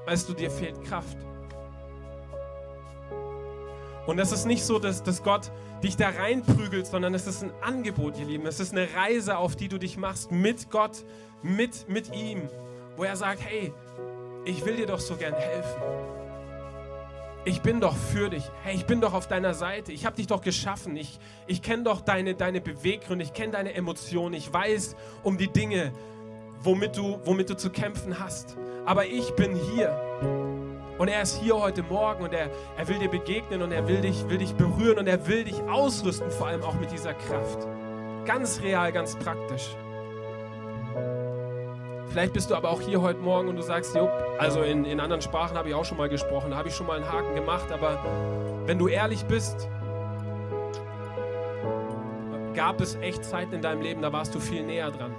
[0.06, 1.18] Weißt du, dir fehlt Kraft.
[4.06, 5.50] Und es ist nicht so, dass, dass Gott
[5.82, 8.46] dich da reinprügelt, sondern es ist ein Angebot, ihr Lieben.
[8.46, 11.04] Es ist eine Reise, auf die du dich machst mit Gott,
[11.42, 12.48] mit, mit ihm,
[12.96, 13.74] wo er sagt, hey,
[14.44, 16.19] ich will dir doch so gern helfen
[17.44, 18.44] ich bin doch für dich.
[18.62, 19.92] Hey, ich bin doch auf deiner Seite.
[19.92, 20.96] Ich habe dich doch geschaffen.
[20.96, 23.24] Ich, ich kenne doch deine, deine Beweggründe.
[23.24, 24.34] Ich kenne deine Emotionen.
[24.34, 25.92] Ich weiß um die Dinge,
[26.62, 28.56] womit du, womit du zu kämpfen hast.
[28.84, 29.98] Aber ich bin hier.
[30.98, 34.02] Und er ist hier heute Morgen und er, er will dir begegnen und er will
[34.02, 37.66] dich, will dich berühren und er will dich ausrüsten, vor allem auch mit dieser Kraft.
[38.26, 39.74] Ganz real, ganz praktisch.
[42.10, 44.98] Vielleicht bist du aber auch hier heute Morgen und du sagst, jo, also in, in
[44.98, 47.70] anderen Sprachen habe ich auch schon mal gesprochen, habe ich schon mal einen Haken gemacht,
[47.70, 48.04] aber
[48.66, 49.68] wenn du ehrlich bist,
[52.52, 55.14] gab es echt Zeiten in deinem Leben, da warst du viel näher dran.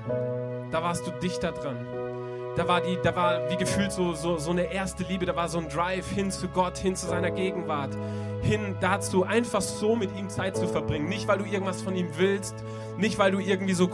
[0.69, 1.77] Da warst du dichter dran.
[2.57, 5.47] da war, die, da war wie gefühlt so, so, so eine erste Liebe, da war
[5.47, 7.95] so ein Drive hin zu Gott, hin zu seiner Gegenwart,
[8.41, 11.07] hin dazu, einfach so mit ihm Zeit zu verbringen.
[11.07, 12.55] Nicht, weil du irgendwas von ihm willst,
[12.97, 13.87] nicht, weil du irgendwie so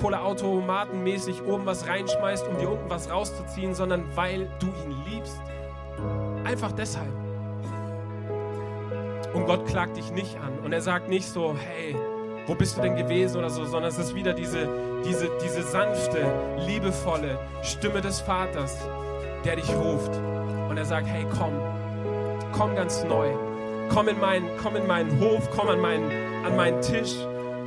[0.00, 5.40] Kohleautomatenmäßig oben was reinschmeißt, um dir unten was rauszuziehen, sondern weil du ihn liebst.
[6.44, 7.12] Einfach deshalb.
[9.34, 10.58] Und Gott klagt dich nicht an.
[10.64, 11.94] Und er sagt nicht so, hey,
[12.46, 14.68] wo bist du denn gewesen oder so, sondern es ist wieder diese,
[15.04, 16.26] diese, diese sanfte,
[16.66, 18.78] liebevolle Stimme des Vaters,
[19.44, 20.14] der dich ruft.
[20.68, 21.52] Und er sagt, hey, komm,
[22.52, 23.28] komm ganz neu.
[23.88, 26.10] Komm in meinen, komm in meinen Hof, komm an meinen,
[26.44, 27.14] an meinen Tisch,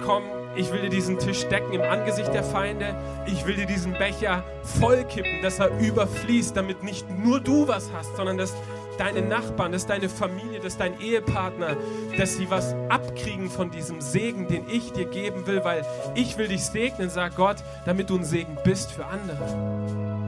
[0.06, 0.24] komm,
[0.56, 2.96] ich will dir diesen Tisch decken im Angesicht der Feinde.
[3.26, 8.16] Ich will dir diesen Becher vollkippen, dass er überfließt, damit nicht nur du was hast,
[8.16, 8.54] sondern dass
[8.98, 11.78] deine Nachbarn, dass deine Familie, dass dein Ehepartner,
[12.18, 15.86] dass sie was abkriegen von diesem Segen, den ich dir geben will, weil
[16.16, 20.19] ich will dich segnen, sagt Gott, damit du ein Segen bist für andere.